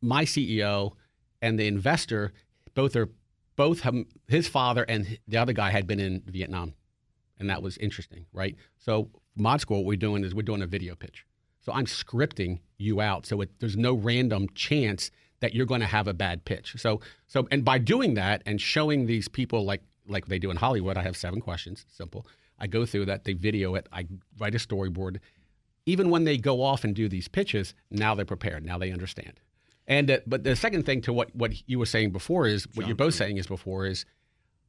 my 0.02 0.24
CEO 0.24 0.94
and 1.42 1.60
the 1.60 1.68
investor 1.68 2.34
both 2.74 2.96
are 2.96 3.10
both 3.56 3.82
have, 3.82 3.96
his 4.28 4.48
father 4.48 4.84
and 4.84 5.20
the 5.28 5.38
other 5.38 5.54
guy 5.54 5.72
had 5.72 5.86
been 5.86 6.00
in 6.00 6.24
Vietnam, 6.26 6.74
and 7.38 7.50
that 7.50 7.62
was 7.62 7.78
interesting, 7.78 8.26
right? 8.34 8.56
So 8.78 9.10
ModScore, 9.38 9.78
what 9.78 9.86
we're 9.86 9.98
doing 9.98 10.24
is 10.24 10.34
we're 10.34 10.42
doing 10.42 10.62
a 10.62 10.68
video 10.68 10.96
pitch. 10.96 11.26
So 11.60 11.72
I'm 11.72 11.86
scripting 11.86 12.60
you 12.78 13.02
out, 13.02 13.26
so 13.26 13.42
it, 13.42 13.52
there's 13.60 13.78
no 13.78 13.94
random 13.94 14.48
chance 14.56 15.12
that 15.42 15.54
you're 15.54 15.66
going 15.66 15.82
to 15.82 15.88
have 15.88 16.08
a 16.08 16.14
bad 16.14 16.46
pitch. 16.46 16.76
So 16.78 17.02
so 17.28 17.48
and 17.52 17.66
by 17.66 17.78
doing 17.78 18.14
that 18.16 18.42
and 18.46 18.60
showing 18.60 19.06
these 19.06 19.28
people 19.28 19.66
like 19.66 19.82
like 20.08 20.28
they 20.28 20.40
do 20.40 20.50
in 20.50 20.58
Hollywood, 20.58 20.98
I 20.98 21.04
have 21.04 21.18
seven 21.18 21.42
questions, 21.42 21.86
simple. 21.90 22.26
I 22.58 22.68
go 22.68 22.86
through 22.86 23.06
that, 23.06 23.26
they 23.26 23.34
video 23.34 23.76
it, 23.76 23.88
I 23.92 24.08
write 24.40 24.56
a 24.56 24.60
storyboard. 24.60 25.18
Even 25.86 26.10
when 26.12 26.26
they 26.26 26.38
go 26.38 26.62
off 26.62 26.84
and 26.84 26.96
do 26.96 27.10
these 27.10 27.28
pitches, 27.28 27.74
now 27.90 28.14
they're 28.14 28.26
prepared. 28.26 28.64
Now 28.64 28.78
they 28.78 28.92
understand. 28.92 29.40
And 29.92 30.10
uh, 30.10 30.20
but 30.26 30.46
the 30.46 30.56
second 30.56 30.86
thing 30.86 31.02
to 31.02 31.12
what 31.12 31.36
what 31.36 31.52
you 31.68 31.78
were 31.78 31.86
saying 31.86 32.12
before 32.12 32.48
is 32.48 32.66
what 32.76 32.88
you're 32.88 32.96
both 32.96 33.14
saying 33.14 33.36
is 33.36 33.46
before 33.46 33.86
is 33.86 34.06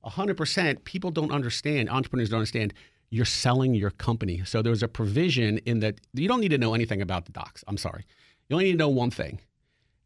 100% 0.04 0.82
people 0.82 1.12
don't 1.12 1.30
understand 1.30 1.88
entrepreneurs 1.88 2.30
don't 2.30 2.40
understand 2.40 2.74
you're 3.08 3.24
selling 3.24 3.72
your 3.72 3.92
company. 3.92 4.42
So 4.44 4.62
there's 4.62 4.82
a 4.82 4.88
provision 4.88 5.58
in 5.58 5.78
that 5.78 6.00
you 6.12 6.26
don't 6.26 6.40
need 6.40 6.50
to 6.50 6.58
know 6.58 6.74
anything 6.74 7.00
about 7.00 7.26
the 7.26 7.32
docs. 7.32 7.62
I'm 7.68 7.76
sorry. 7.76 8.04
You 8.48 8.54
only 8.54 8.64
need 8.64 8.72
to 8.72 8.78
know 8.78 8.88
one 8.88 9.12
thing. 9.12 9.34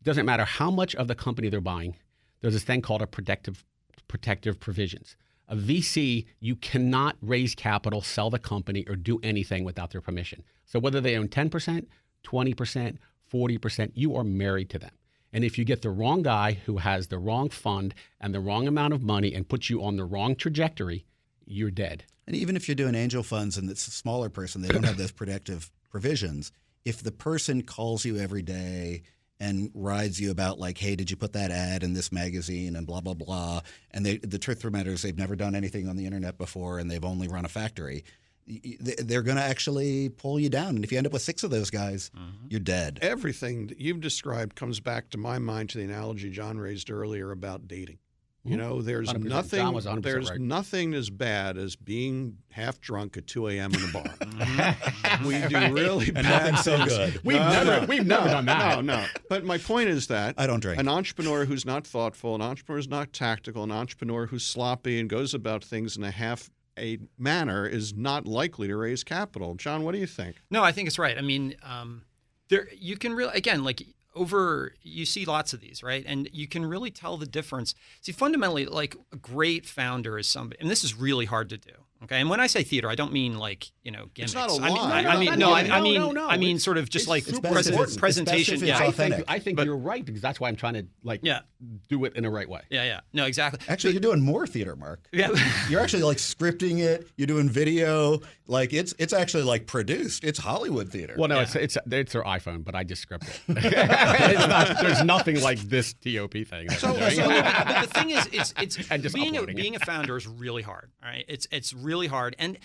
It 0.00 0.04
doesn't 0.04 0.26
matter 0.26 0.44
how 0.44 0.70
much 0.70 0.94
of 0.96 1.08
the 1.08 1.14
company 1.14 1.48
they're 1.48 1.62
buying. 1.62 1.96
There's 2.42 2.52
this 2.52 2.64
thing 2.64 2.82
called 2.82 3.00
a 3.00 3.06
protective 3.06 3.64
protective 4.08 4.60
provisions. 4.60 5.16
A 5.48 5.56
VC, 5.56 6.26
you 6.40 6.56
cannot 6.56 7.16
raise 7.22 7.54
capital, 7.54 8.02
sell 8.02 8.28
the 8.28 8.38
company, 8.38 8.84
or 8.86 8.96
do 8.96 9.18
anything 9.22 9.64
without 9.64 9.92
their 9.92 10.02
permission. 10.02 10.42
So 10.66 10.78
whether 10.78 11.00
they 11.00 11.16
own 11.16 11.28
10%, 11.28 11.86
20%, 12.22 12.98
40%, 13.32 13.92
you 13.94 14.14
are 14.14 14.24
married 14.24 14.68
to 14.70 14.78
them. 14.78 14.90
And 15.36 15.44
if 15.44 15.58
you 15.58 15.66
get 15.66 15.82
the 15.82 15.90
wrong 15.90 16.22
guy 16.22 16.52
who 16.64 16.78
has 16.78 17.08
the 17.08 17.18
wrong 17.18 17.50
fund 17.50 17.94
and 18.22 18.34
the 18.34 18.40
wrong 18.40 18.66
amount 18.66 18.94
of 18.94 19.02
money 19.02 19.34
and 19.34 19.46
puts 19.46 19.68
you 19.68 19.84
on 19.84 19.96
the 19.96 20.04
wrong 20.06 20.34
trajectory, 20.34 21.04
you're 21.44 21.70
dead. 21.70 22.04
And 22.26 22.34
even 22.34 22.56
if 22.56 22.66
you're 22.66 22.74
doing 22.74 22.94
angel 22.94 23.22
funds 23.22 23.58
and 23.58 23.68
it's 23.68 23.86
a 23.86 23.90
smaller 23.90 24.30
person, 24.30 24.62
they 24.62 24.68
don't 24.68 24.86
have 24.86 24.96
those 24.96 25.12
protective 25.12 25.70
provisions. 25.90 26.52
If 26.86 27.02
the 27.02 27.12
person 27.12 27.60
calls 27.60 28.06
you 28.06 28.16
every 28.16 28.40
day 28.40 29.02
and 29.38 29.70
rides 29.74 30.18
you 30.18 30.30
about 30.30 30.58
like, 30.58 30.78
hey, 30.78 30.96
did 30.96 31.10
you 31.10 31.18
put 31.18 31.34
that 31.34 31.50
ad 31.50 31.82
in 31.82 31.92
this 31.92 32.10
magazine 32.10 32.74
and 32.74 32.86
blah 32.86 33.02
blah 33.02 33.12
blah, 33.12 33.60
and 33.90 34.06
they, 34.06 34.16
the 34.16 34.38
truth 34.38 34.64
of 34.64 34.72
the 34.72 34.78
matter 34.78 34.92
is 34.92 35.02
they've 35.02 35.18
never 35.18 35.36
done 35.36 35.54
anything 35.54 35.86
on 35.86 35.96
the 35.96 36.06
internet 36.06 36.38
before 36.38 36.78
and 36.78 36.90
they've 36.90 37.04
only 37.04 37.28
run 37.28 37.44
a 37.44 37.48
factory. 37.48 38.04
Y- 38.48 38.60
y- 38.64 38.76
they- 38.80 38.94
They're 39.02 39.22
going 39.22 39.36
to 39.36 39.42
actually 39.42 40.08
pull 40.08 40.38
you 40.38 40.48
down, 40.48 40.76
and 40.76 40.84
if 40.84 40.92
you 40.92 40.98
end 40.98 41.06
up 41.06 41.12
with 41.12 41.22
six 41.22 41.42
of 41.42 41.50
those 41.50 41.70
guys, 41.70 42.10
mm-hmm. 42.16 42.46
you're 42.48 42.60
dead. 42.60 42.98
Everything 43.02 43.66
that 43.68 43.80
you've 43.80 44.00
described 44.00 44.56
comes 44.56 44.80
back 44.80 45.10
to 45.10 45.18
my 45.18 45.38
mind 45.38 45.70
to 45.70 45.78
the 45.78 45.84
analogy 45.84 46.30
John 46.30 46.58
raised 46.58 46.90
earlier 46.90 47.30
about 47.30 47.68
dating. 47.68 47.98
You 48.46 48.52
mm-hmm. 48.56 48.60
know, 48.60 48.82
there's 48.82 49.12
nothing. 49.12 49.72
Was 49.72 49.88
There's 50.02 50.30
right. 50.30 50.40
nothing 50.40 50.94
as 50.94 51.10
bad 51.10 51.58
as 51.58 51.74
being 51.74 52.38
half 52.52 52.80
drunk 52.80 53.16
at 53.16 53.26
2 53.26 53.48
a.m. 53.48 53.72
in 53.74 53.82
a 53.82 53.92
bar. 53.92 54.76
we 55.26 55.40
do 55.48 55.74
really 55.74 56.12
bad 56.12 56.24
nothing's 56.24 56.62
so 56.62 56.84
good. 56.84 57.20
We've 57.24 57.40
never- 57.40 57.84
we've 57.86 58.06
never 58.06 58.28
done 58.28 58.46
that. 58.46 58.84
No, 58.84 58.98
no. 59.00 59.06
But 59.28 59.44
my 59.44 59.58
point 59.58 59.88
is 59.88 60.06
that 60.06 60.36
I 60.38 60.46
don't 60.46 60.60
drink. 60.60 60.78
An 60.78 60.86
entrepreneur 60.86 61.44
who's 61.44 61.64
not 61.64 61.84
thoughtful, 61.88 62.36
an 62.36 62.42
entrepreneur 62.42 62.78
who's 62.78 62.88
not 62.88 63.12
tactical, 63.12 63.64
an 63.64 63.72
entrepreneur 63.72 64.26
who's 64.26 64.46
sloppy 64.46 65.00
and 65.00 65.10
goes 65.10 65.34
about 65.34 65.64
things 65.64 65.96
in 65.96 66.04
a 66.04 66.12
half 66.12 66.48
a 66.78 66.98
manner 67.18 67.66
is 67.66 67.94
not 67.94 68.26
likely 68.26 68.68
to 68.68 68.76
raise 68.76 69.04
capital. 69.04 69.54
John, 69.54 69.82
what 69.82 69.92
do 69.92 69.98
you 69.98 70.06
think? 70.06 70.36
No, 70.50 70.62
I 70.62 70.72
think 70.72 70.86
it's 70.88 70.98
right. 70.98 71.16
I 71.16 71.22
mean, 71.22 71.54
um, 71.62 72.02
there 72.48 72.68
you 72.76 72.96
can 72.96 73.14
really 73.14 73.36
again 73.36 73.64
like 73.64 73.82
over 74.14 74.74
you 74.82 75.04
see 75.04 75.24
lots 75.24 75.52
of 75.52 75.60
these 75.60 75.82
right 75.82 76.04
and 76.06 76.28
you 76.32 76.48
can 76.48 76.64
really 76.64 76.90
tell 76.90 77.16
the 77.16 77.26
difference 77.26 77.74
see 78.00 78.12
fundamentally 78.12 78.64
like 78.64 78.96
a 79.12 79.16
great 79.16 79.66
founder 79.66 80.18
is 80.18 80.26
somebody 80.26 80.60
and 80.60 80.70
this 80.70 80.82
is 80.82 80.94
really 80.94 81.26
hard 81.26 81.50
to 81.50 81.58
do 81.58 81.72
okay 82.06 82.20
and 82.20 82.30
when 82.30 82.40
i 82.40 82.46
say 82.46 82.62
theater 82.62 82.88
i 82.88 82.94
don't 82.94 83.12
mean 83.12 83.36
like 83.38 83.70
you 83.82 83.90
know 83.90 84.06
gimmicks. 84.14 84.32
It's 84.32 84.34
not 84.34 84.50
a 84.50 84.54
i 84.62 84.68
mean 84.68 84.76
lie. 84.76 85.02
i, 85.02 85.14
I 85.14 85.16
mean 85.18 85.26
No, 85.26 85.34
no, 85.34 85.46
no, 85.48 85.52
I, 85.54 85.78
I 85.78 85.80
mean 85.80 86.00
no, 86.00 86.10
no. 86.12 86.26
i 86.28 86.36
mean 86.36 86.58
sort 86.58 86.78
of 86.78 86.88
just 86.88 87.04
it's 87.04 87.08
like 87.08 87.24
super 87.24 87.40
best 87.42 87.50
if 87.50 87.52
present- 87.52 87.74
it's- 87.74 87.88
it's 87.92 87.96
presentation 87.98 88.54
best 88.54 88.64
yeah 88.66 88.72
it's 88.74 88.80
I 88.80 88.86
authentic. 88.86 89.16
think 89.18 89.30
I 89.30 89.38
think 89.38 89.56
But- 89.56 89.66
you're 89.66 89.76
right 89.76 90.04
because 90.04 90.20
that's 90.22 90.40
why 90.40 90.48
I'm 90.48 90.56
trying 90.56 90.74
to 90.74 90.86
like 91.02 91.20
Yeah. 91.22 91.40
do 91.88 92.04
it 92.04 92.14
in 92.16 92.22
the 92.22 92.30
right 92.30 92.48
way. 92.48 92.62
yeah 92.70 92.84
yeah 92.84 93.00
no 93.12 93.24
exactly 93.26 93.60
Actually, 93.68 93.92
you're 93.94 94.00
doing 94.00 94.20
more 94.22 94.46
theater, 94.46 94.76
Mark. 94.76 95.06
yeah 95.12 95.28
You're 95.68 95.80
actually 95.80 96.02
like 96.04 96.18
scripting 96.18 96.78
it. 96.80 97.08
You're 97.16 97.26
doing 97.26 97.48
video. 97.48 98.20
Like 98.46 98.72
it's 98.72 98.94
it's 98.98 99.12
actually 99.12 99.42
like 99.42 99.66
produced. 99.66 100.22
It's 100.24 100.38
Hollywood 100.38 100.90
theater. 100.90 101.14
Well, 101.18 101.28
no, 101.28 101.40
it's 101.40 101.56
it's 101.56 101.76
it's 101.90 102.12
their 102.12 102.22
iPhone, 102.22 102.62
but 102.64 102.74
I 102.76 102.84
just 102.84 103.02
script 103.02 103.24
it. 103.48 103.48
not, 104.48 104.80
there's 104.80 105.02
nothing 105.02 105.40
like 105.40 105.58
this 105.60 105.94
TOP 105.94 106.32
thing. 106.46 106.68
So, 106.70 106.92
so 107.10 107.26
but 107.26 107.80
the 107.82 107.88
thing 107.92 108.10
is, 108.10 108.26
it's 108.32 108.54
it's 108.60 108.76
And 108.90 109.02
just 109.02 109.14
being 109.16 109.36
a, 109.36 109.42
it. 109.42 109.56
being 109.56 109.74
a 109.74 109.80
founder 109.80 110.16
is 110.16 110.26
really 110.28 110.62
hard. 110.62 110.90
All 111.02 111.08
right, 111.10 111.24
it's 111.28 111.48
it's 111.50 111.72
really 111.72 111.95
hard. 112.06 112.36
And 112.38 112.58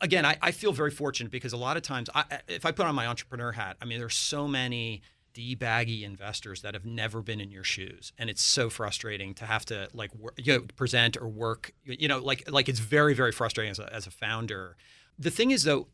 again, 0.00 0.26
I, 0.26 0.36
I 0.42 0.50
feel 0.50 0.72
very 0.72 0.90
fortunate 0.90 1.30
because 1.30 1.52
a 1.52 1.56
lot 1.56 1.76
of 1.76 1.82
times, 1.82 2.10
I, 2.14 2.24
if 2.48 2.66
I 2.66 2.72
put 2.72 2.86
on 2.86 2.94
my 2.94 3.06
entrepreneur 3.06 3.52
hat, 3.52 3.76
I 3.80 3.84
mean, 3.84 3.98
there's 3.98 4.16
so 4.16 4.46
many 4.48 5.02
d-baggy 5.32 6.04
investors 6.04 6.62
that 6.62 6.74
have 6.74 6.84
never 6.84 7.22
been 7.22 7.40
in 7.40 7.50
your 7.50 7.62
shoes, 7.62 8.12
and 8.18 8.28
it's 8.28 8.42
so 8.42 8.68
frustrating 8.68 9.32
to 9.34 9.46
have 9.46 9.64
to 9.66 9.88
like 9.94 10.14
wor- 10.14 10.34
you 10.36 10.54
know, 10.54 10.64
present 10.76 11.16
or 11.16 11.28
work. 11.28 11.72
You 11.84 12.08
know, 12.08 12.18
like 12.18 12.50
like 12.50 12.68
it's 12.68 12.80
very 12.80 13.14
very 13.14 13.32
frustrating 13.32 13.70
as 13.70 13.78
a, 13.78 13.92
as 13.94 14.06
a 14.06 14.10
founder. 14.10 14.76
The 15.18 15.30
thing 15.30 15.50
is, 15.50 15.62
though, 15.62 15.88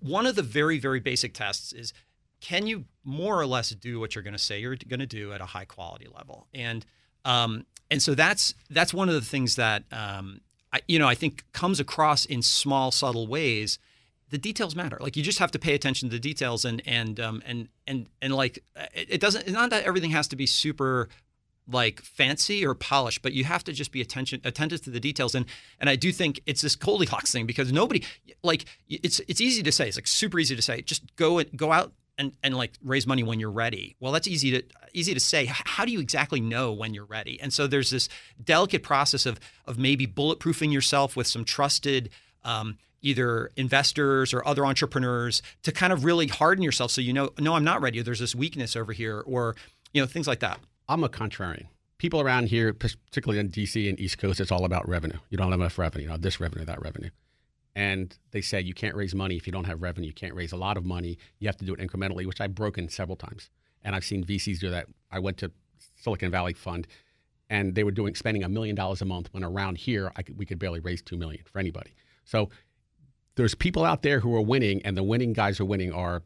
one 0.00 0.26
of 0.26 0.34
the 0.34 0.42
very 0.42 0.78
very 0.78 1.00
basic 1.00 1.34
tests 1.34 1.72
is 1.72 1.92
can 2.40 2.66
you 2.66 2.86
more 3.04 3.38
or 3.38 3.46
less 3.46 3.70
do 3.70 4.00
what 4.00 4.14
you're 4.14 4.24
going 4.24 4.32
to 4.32 4.38
say 4.38 4.60
you're 4.60 4.76
going 4.88 5.00
to 5.00 5.06
do 5.06 5.32
at 5.32 5.40
a 5.40 5.46
high 5.46 5.64
quality 5.64 6.06
level 6.14 6.46
and 6.54 6.86
um, 7.24 7.66
and 7.90 8.02
so 8.02 8.14
that's 8.14 8.54
that's 8.70 8.94
one 8.94 9.08
of 9.08 9.14
the 9.14 9.20
things 9.20 9.56
that 9.56 9.84
um, 9.92 10.40
You 10.86 10.98
know 10.98 11.08
I 11.08 11.14
think 11.14 11.44
comes 11.52 11.80
across 11.80 12.24
in 12.24 12.42
small 12.42 12.90
subtle 12.90 13.26
ways 13.26 13.78
the 14.30 14.38
details 14.38 14.76
matter 14.76 14.96
like 15.00 15.16
you 15.16 15.22
just 15.22 15.40
have 15.40 15.50
to 15.50 15.58
pay 15.58 15.74
attention 15.74 16.08
to 16.08 16.14
the 16.14 16.20
details 16.20 16.64
and 16.64 16.80
and 16.86 17.18
um, 17.18 17.42
and 17.44 17.68
and 17.86 18.08
and 18.22 18.34
like 18.34 18.62
it, 18.94 19.20
doesn't 19.20 19.42
it's 19.42 19.52
not 19.52 19.70
that 19.70 19.84
everything 19.84 20.10
has 20.10 20.28
to 20.28 20.36
be 20.36 20.46
super 20.46 21.08
like 21.72 22.00
fancy 22.02 22.64
or 22.66 22.74
polished, 22.74 23.22
but 23.22 23.32
you 23.32 23.44
have 23.44 23.64
to 23.64 23.72
just 23.72 23.92
be 23.92 24.00
attention 24.00 24.40
attentive 24.44 24.82
to 24.82 24.90
the 24.90 25.00
details. 25.00 25.34
And 25.34 25.46
and 25.78 25.88
I 25.88 25.96
do 25.96 26.12
think 26.12 26.40
it's 26.46 26.62
this 26.62 26.76
Goldilocks 26.76 27.32
thing 27.32 27.46
because 27.46 27.72
nobody 27.72 28.04
like 28.42 28.64
it's 28.88 29.20
it's 29.28 29.40
easy 29.40 29.62
to 29.62 29.72
say. 29.72 29.88
It's 29.88 29.96
like 29.96 30.06
super 30.06 30.38
easy 30.38 30.56
to 30.56 30.62
say. 30.62 30.82
Just 30.82 31.14
go 31.16 31.38
and 31.38 31.56
go 31.56 31.72
out 31.72 31.92
and, 32.18 32.32
and 32.42 32.56
like 32.56 32.72
raise 32.82 33.06
money 33.06 33.22
when 33.22 33.40
you're 33.40 33.50
ready. 33.50 33.96
Well, 34.00 34.12
that's 34.12 34.28
easy 34.28 34.50
to 34.52 34.62
easy 34.92 35.14
to 35.14 35.20
say. 35.20 35.46
How 35.48 35.84
do 35.84 35.92
you 35.92 36.00
exactly 36.00 36.40
know 36.40 36.72
when 36.72 36.94
you're 36.94 37.04
ready? 37.04 37.40
And 37.40 37.52
so 37.52 37.66
there's 37.66 37.90
this 37.90 38.08
delicate 38.42 38.82
process 38.82 39.26
of 39.26 39.38
of 39.66 39.78
maybe 39.78 40.06
bulletproofing 40.06 40.72
yourself 40.72 41.16
with 41.16 41.26
some 41.26 41.44
trusted. 41.44 42.10
Um, 42.44 42.78
either 43.02 43.50
investors 43.56 44.34
or 44.34 44.46
other 44.46 44.66
entrepreneurs 44.66 45.40
to 45.62 45.72
kind 45.72 45.90
of 45.90 46.04
really 46.04 46.26
harden 46.26 46.62
yourself 46.62 46.90
so 46.90 47.00
you 47.00 47.14
know 47.14 47.30
no 47.38 47.54
i'm 47.54 47.64
not 47.64 47.80
ready 47.80 48.02
there's 48.02 48.18
this 48.18 48.34
weakness 48.34 48.76
over 48.76 48.92
here 48.92 49.20
or 49.20 49.56
you 49.94 50.02
know 50.02 50.06
things 50.06 50.26
like 50.28 50.40
that 50.40 50.60
I'm 50.90 51.04
a 51.04 51.08
contrarian. 51.08 51.66
People 51.98 52.20
around 52.20 52.48
here, 52.48 52.74
particularly 52.74 53.38
in 53.38 53.48
DC 53.48 53.88
and 53.88 53.98
East 54.00 54.18
Coast, 54.18 54.40
it's 54.40 54.50
all 54.50 54.64
about 54.64 54.88
revenue. 54.88 55.18
You 55.28 55.38
don't 55.38 55.52
have 55.52 55.60
enough 55.60 55.78
revenue, 55.78 56.04
you 56.04 56.10
know, 56.10 56.16
this 56.16 56.40
revenue, 56.40 56.64
that 56.64 56.82
revenue. 56.82 57.10
And 57.74 58.16
they 58.32 58.40
said 58.40 58.64
you 58.66 58.74
can't 58.74 58.96
raise 58.96 59.14
money 59.14 59.36
if 59.36 59.46
you 59.46 59.52
don't 59.52 59.64
have 59.64 59.80
revenue. 59.80 60.08
You 60.08 60.12
can't 60.12 60.34
raise 60.34 60.52
a 60.52 60.56
lot 60.56 60.76
of 60.76 60.84
money. 60.84 61.18
You 61.38 61.48
have 61.48 61.56
to 61.58 61.64
do 61.64 61.72
it 61.72 61.80
incrementally, 61.80 62.26
which 62.26 62.40
I've 62.40 62.54
broken 62.54 62.88
several 62.88 63.16
times. 63.16 63.50
And 63.82 63.94
I've 63.94 64.04
seen 64.04 64.24
VCs 64.24 64.58
do 64.58 64.70
that. 64.70 64.86
I 65.10 65.20
went 65.20 65.38
to 65.38 65.52
Silicon 65.96 66.30
Valley 66.30 66.52
Fund, 66.52 66.86
and 67.48 67.74
they 67.74 67.84
were 67.84 67.90
doing 67.90 68.14
spending 68.14 68.42
a 68.42 68.48
million 68.48 68.74
dollars 68.74 69.00
a 69.02 69.04
month. 69.04 69.28
When 69.32 69.44
around 69.44 69.78
here, 69.78 70.12
I 70.16 70.22
could, 70.22 70.36
we 70.36 70.46
could 70.46 70.58
barely 70.58 70.80
raise 70.80 71.00
two 71.00 71.16
million 71.16 71.44
for 71.50 71.58
anybody. 71.58 71.94
So 72.24 72.50
there's 73.36 73.54
people 73.54 73.84
out 73.84 74.02
there 74.02 74.20
who 74.20 74.34
are 74.34 74.42
winning, 74.42 74.82
and 74.84 74.96
the 74.96 75.02
winning 75.02 75.32
guys 75.32 75.58
who 75.58 75.64
are 75.64 75.68
winning 75.68 75.92
are 75.92 76.22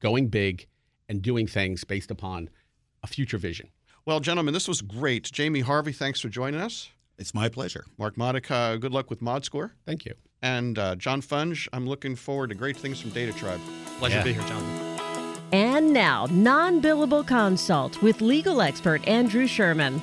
going 0.00 0.28
big 0.28 0.66
and 1.08 1.22
doing 1.22 1.46
things 1.46 1.84
based 1.84 2.10
upon 2.10 2.50
a 3.02 3.06
future 3.06 3.38
vision. 3.38 3.68
Well, 4.04 4.20
gentlemen, 4.20 4.54
this 4.54 4.68
was 4.68 4.80
great. 4.80 5.24
Jamey 5.24 5.62
Harvey, 5.62 5.92
thanks 5.92 6.20
for 6.20 6.28
joining 6.28 6.60
us. 6.60 6.88
It's 7.18 7.34
my 7.34 7.48
pleasure. 7.48 7.84
Mark 7.98 8.16
Modica, 8.16 8.78
good 8.80 8.92
luck 8.92 9.10
with 9.10 9.20
ModScore. 9.20 9.72
Thank 9.84 10.04
you. 10.04 10.14
And 10.42 10.78
uh, 10.78 10.94
John 10.96 11.20
Funge, 11.20 11.68
I'm 11.72 11.86
looking 11.88 12.14
forward 12.14 12.48
to 12.50 12.54
great 12.54 12.76
things 12.76 13.00
from 13.00 13.10
DataTribe. 13.10 13.60
Pleasure 13.98 14.16
Yeah. 14.16 14.22
to 14.22 14.28
be 14.28 14.32
here, 14.32 14.42
Jonathan. 14.42 14.84
And 15.50 15.92
now, 15.92 16.26
non 16.30 16.80
billable 16.82 17.26
consult 17.26 18.02
with 18.02 18.20
legal 18.20 18.60
expert 18.60 19.06
Andrew 19.08 19.46
Sherman. 19.46 20.02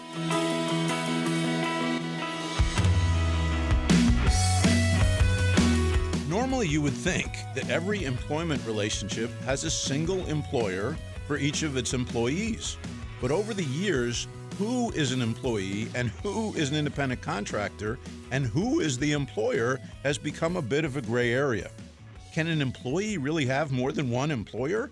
Normally, 6.27 6.67
you 6.67 6.81
would 6.81 6.93
think 6.93 7.37
that 7.53 7.69
every 7.69 8.03
employment 8.03 8.65
relationship 8.65 9.29
has 9.43 9.63
a 9.63 9.69
single 9.69 10.25
employer 10.25 10.97
for 11.27 11.37
each 11.37 11.63
of 11.63 11.77
its 11.77 11.93
employees. 11.93 12.77
But 13.21 13.31
over 13.31 13.53
the 13.53 13.63
years, 13.63 14.27
who 14.57 14.91
is 14.91 15.11
an 15.11 15.21
employee 15.21 15.87
and 15.95 16.09
who 16.23 16.53
is 16.53 16.69
an 16.69 16.77
independent 16.77 17.21
contractor 17.21 17.99
and 18.31 18.45
who 18.45 18.79
is 18.79 18.97
the 18.97 19.11
employer 19.11 19.79
has 20.03 20.17
become 20.17 20.55
a 20.55 20.61
bit 20.61 20.85
of 20.85 20.95
a 20.95 21.01
gray 21.01 21.33
area. 21.33 21.69
Can 22.33 22.47
an 22.47 22.61
employee 22.61 23.17
really 23.17 23.45
have 23.45 23.71
more 23.71 23.91
than 23.91 24.09
one 24.09 24.31
employer? 24.31 24.91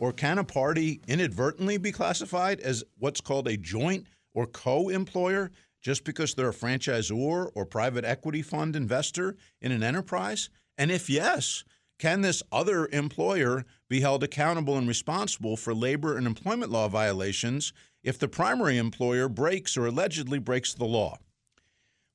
Or 0.00 0.12
can 0.12 0.38
a 0.38 0.44
party 0.44 1.00
inadvertently 1.06 1.76
be 1.76 1.92
classified 1.92 2.60
as 2.60 2.82
what's 2.98 3.20
called 3.20 3.46
a 3.46 3.56
joint 3.56 4.06
or 4.34 4.46
co 4.46 4.88
employer 4.88 5.50
just 5.80 6.04
because 6.04 6.34
they're 6.34 6.48
a 6.48 6.52
franchisor 6.52 7.50
or 7.54 7.66
private 7.66 8.04
equity 8.04 8.42
fund 8.42 8.74
investor 8.74 9.36
in 9.60 9.70
an 9.70 9.82
enterprise? 9.82 10.50
And 10.76 10.90
if 10.90 11.08
yes, 11.08 11.62
can 11.98 12.20
this 12.20 12.42
other 12.50 12.88
employer 12.92 13.64
be 13.88 14.00
held 14.00 14.22
accountable 14.22 14.76
and 14.76 14.88
responsible 14.88 15.56
for 15.56 15.74
labor 15.74 16.16
and 16.16 16.26
employment 16.26 16.70
law 16.70 16.88
violations 16.88 17.72
if 18.02 18.18
the 18.18 18.28
primary 18.28 18.78
employer 18.78 19.28
breaks 19.28 19.76
or 19.76 19.86
allegedly 19.86 20.38
breaks 20.38 20.74
the 20.74 20.84
law? 20.84 21.18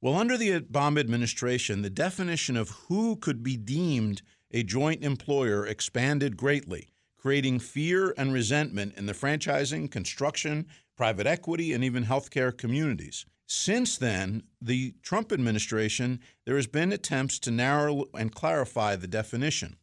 Well, 0.01 0.15
under 0.15 0.37
the 0.37 0.61
Obama 0.61 0.99
administration, 0.99 1.81
the 1.81 1.89
definition 1.89 2.55
of 2.55 2.69
who 2.69 3.17
could 3.17 3.43
be 3.43 3.57
deemed 3.57 4.21
a 4.51 4.63
joint 4.63 5.03
employer 5.03 5.67
expanded 5.67 6.37
greatly, 6.37 6.89
creating 7.17 7.59
fear 7.59 8.13
and 8.17 8.33
resentment 8.33 8.95
in 8.95 9.05
the 9.05 9.13
franchising, 9.13 9.91
construction, 9.91 10.67
private 10.95 11.27
equity, 11.27 11.73
and 11.73 11.83
even 11.83 12.05
healthcare 12.05 12.55
communities. 12.55 13.25
Since 13.51 13.97
then, 13.97 14.43
the 14.61 14.93
Trump 15.01 15.31
administration, 15.31 16.19
there 16.45 16.55
has 16.55 16.67
been 16.67 16.91
attempts 16.91 17.39
to 17.39 17.51
narrow 17.51 18.05
and 18.13 18.31
clarify 18.31 18.95
the 18.95 19.07
definition. 19.07 19.77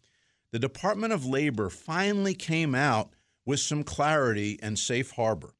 The 0.52 0.60
Department 0.60 1.12
of 1.12 1.26
Labor 1.26 1.68
finally 1.68 2.34
came 2.34 2.76
out 2.76 3.16
with 3.44 3.58
some 3.58 3.82
clarity 3.82 4.56
and 4.62 4.78
safe 4.78 5.10
harbor. 5.10 5.56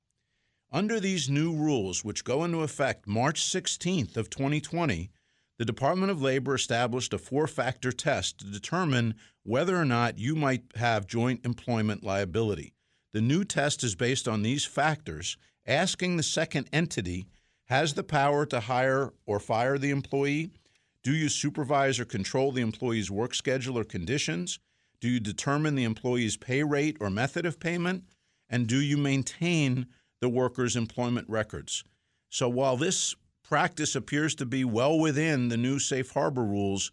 Under 0.70 1.00
these 1.00 1.28
new 1.28 1.52
rules, 1.52 2.04
which 2.04 2.22
go 2.22 2.44
into 2.44 2.60
effect 2.60 3.08
March 3.08 3.42
16th 3.42 4.16
of 4.16 4.30
2020, 4.30 5.10
the 5.58 5.64
Department 5.64 6.12
of 6.12 6.22
Labor 6.22 6.54
established 6.54 7.12
a 7.12 7.18
four-factor 7.18 7.90
test 7.90 8.38
to 8.38 8.46
determine 8.46 9.16
whether 9.42 9.76
or 9.76 9.84
not 9.84 10.16
you 10.16 10.36
might 10.36 10.62
have 10.76 11.08
joint 11.08 11.44
employment 11.44 12.04
liability. 12.04 12.72
The 13.12 13.20
new 13.20 13.42
test 13.44 13.82
is 13.82 13.96
based 13.96 14.28
on 14.28 14.42
these 14.42 14.64
factors, 14.64 15.36
asking 15.66 16.16
the 16.16 16.22
second 16.22 16.68
entity 16.72 17.26
has 17.66 17.94
the 17.94 18.04
power 18.04 18.46
to 18.46 18.60
hire 18.60 19.12
or 19.26 19.38
fire 19.38 19.78
the 19.78 19.90
employee? 19.90 20.50
Do 21.02 21.12
you 21.14 21.28
supervise 21.28 22.00
or 22.00 22.04
control 22.04 22.50
the 22.50 22.62
employee's 22.62 23.10
work 23.10 23.34
schedule 23.34 23.78
or 23.78 23.84
conditions? 23.84 24.58
Do 25.00 25.08
you 25.08 25.20
determine 25.20 25.74
the 25.74 25.84
employee's 25.84 26.36
pay 26.36 26.62
rate 26.62 26.96
or 27.00 27.10
method 27.10 27.46
of 27.46 27.60
payment? 27.60 28.04
And 28.48 28.66
do 28.66 28.80
you 28.80 28.96
maintain 28.96 29.86
the 30.20 30.28
worker's 30.28 30.76
employment 30.76 31.28
records? 31.28 31.84
So 32.28 32.48
while 32.48 32.76
this 32.76 33.14
practice 33.42 33.94
appears 33.94 34.34
to 34.36 34.46
be 34.46 34.64
well 34.64 34.98
within 34.98 35.48
the 35.48 35.56
new 35.56 35.78
safe 35.78 36.10
harbor 36.10 36.44
rules, 36.44 36.90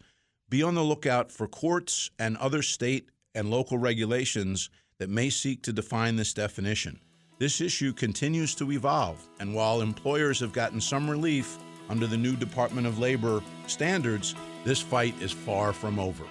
be 0.49 0.61
on 0.61 0.75
the 0.75 0.83
lookout 0.83 1.31
for 1.31 1.47
courts 1.47 2.11
and 2.19 2.37
other 2.37 2.61
state 2.61 3.09
and 3.33 3.49
local 3.49 3.77
regulations 3.77 4.69
that 4.99 5.09
may 5.09 5.29
seek 5.29 5.63
to 5.63 5.73
define 5.73 6.15
this 6.15 6.33
definition. 6.33 6.99
This 7.43 7.59
issue 7.59 7.91
continues 7.91 8.55
to 8.55 8.71
evolve, 8.71 9.21
and 9.41 9.53
while 9.53 9.81
employers 9.81 10.39
have 10.39 10.53
gotten 10.53 10.79
some 10.79 11.09
relief 11.09 11.57
under 11.89 12.07
the 12.07 12.15
new 12.15 12.37
Department 12.37 12.87
of 12.87 12.99
Labor 12.99 13.43
standards, 13.67 14.33
this 14.63 14.79
fight 14.79 15.13
is 15.21 15.33
far 15.33 15.73
from 15.73 15.99
over. 15.99 16.23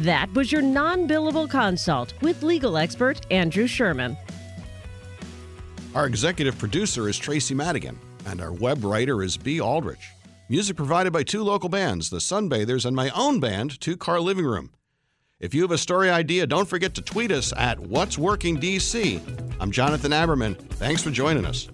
That 0.00 0.34
was 0.34 0.50
your 0.50 0.62
non 0.62 1.06
billable 1.06 1.48
consult 1.48 2.12
with 2.22 2.42
legal 2.42 2.76
expert 2.76 3.24
Andrew 3.30 3.68
Sherman. 3.68 4.16
Our 5.94 6.06
executive 6.06 6.58
producer 6.58 7.08
is 7.08 7.16
Tracy 7.16 7.54
Madigan, 7.54 8.00
and 8.26 8.40
our 8.40 8.52
web 8.52 8.82
writer 8.82 9.22
is 9.22 9.36
B. 9.36 9.60
Aldrich. 9.60 10.10
Music 10.48 10.76
provided 10.76 11.12
by 11.12 11.22
two 11.22 11.44
local 11.44 11.68
bands, 11.68 12.10
the 12.10 12.16
Sunbathers, 12.16 12.84
and 12.84 12.96
my 12.96 13.10
own 13.10 13.38
band, 13.38 13.80
Two 13.80 13.96
Car 13.96 14.18
Living 14.18 14.44
Room. 14.44 14.70
If 15.38 15.52
you 15.52 15.60
have 15.60 15.70
a 15.70 15.76
story 15.76 16.08
idea, 16.08 16.46
don't 16.46 16.66
forget 16.66 16.94
to 16.94 17.02
tweet 17.02 17.30
us 17.30 17.52
at 17.58 17.78
What's 17.78 18.16
Working 18.16 18.58
DC. 18.58 19.20
I'm 19.60 19.70
Jonathan 19.70 20.10
Aberman. 20.10 20.56
Thanks 20.56 21.02
for 21.02 21.10
joining 21.10 21.44
us. 21.44 21.68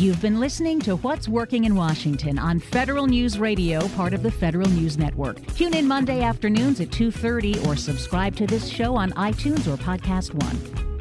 You've 0.00 0.20
been 0.22 0.38
listening 0.38 0.78
to 0.80 0.94
What's 0.94 1.28
Working 1.28 1.64
in 1.64 1.74
Washington 1.74 2.38
on 2.38 2.60
Federal 2.60 3.08
News 3.08 3.40
Radio, 3.40 3.88
part 3.88 4.14
of 4.14 4.22
the 4.22 4.30
Federal 4.30 4.68
News 4.68 4.96
Network. 4.96 5.44
Tune 5.56 5.74
in 5.74 5.88
Monday 5.88 6.22
afternoons 6.22 6.80
at 6.80 6.92
2:30 6.92 7.66
or 7.66 7.74
subscribe 7.74 8.36
to 8.36 8.46
this 8.46 8.68
show 8.68 8.94
on 8.94 9.10
iTunes 9.14 9.66
or 9.66 9.76
Podcast 9.76 10.34
1. 10.34 10.91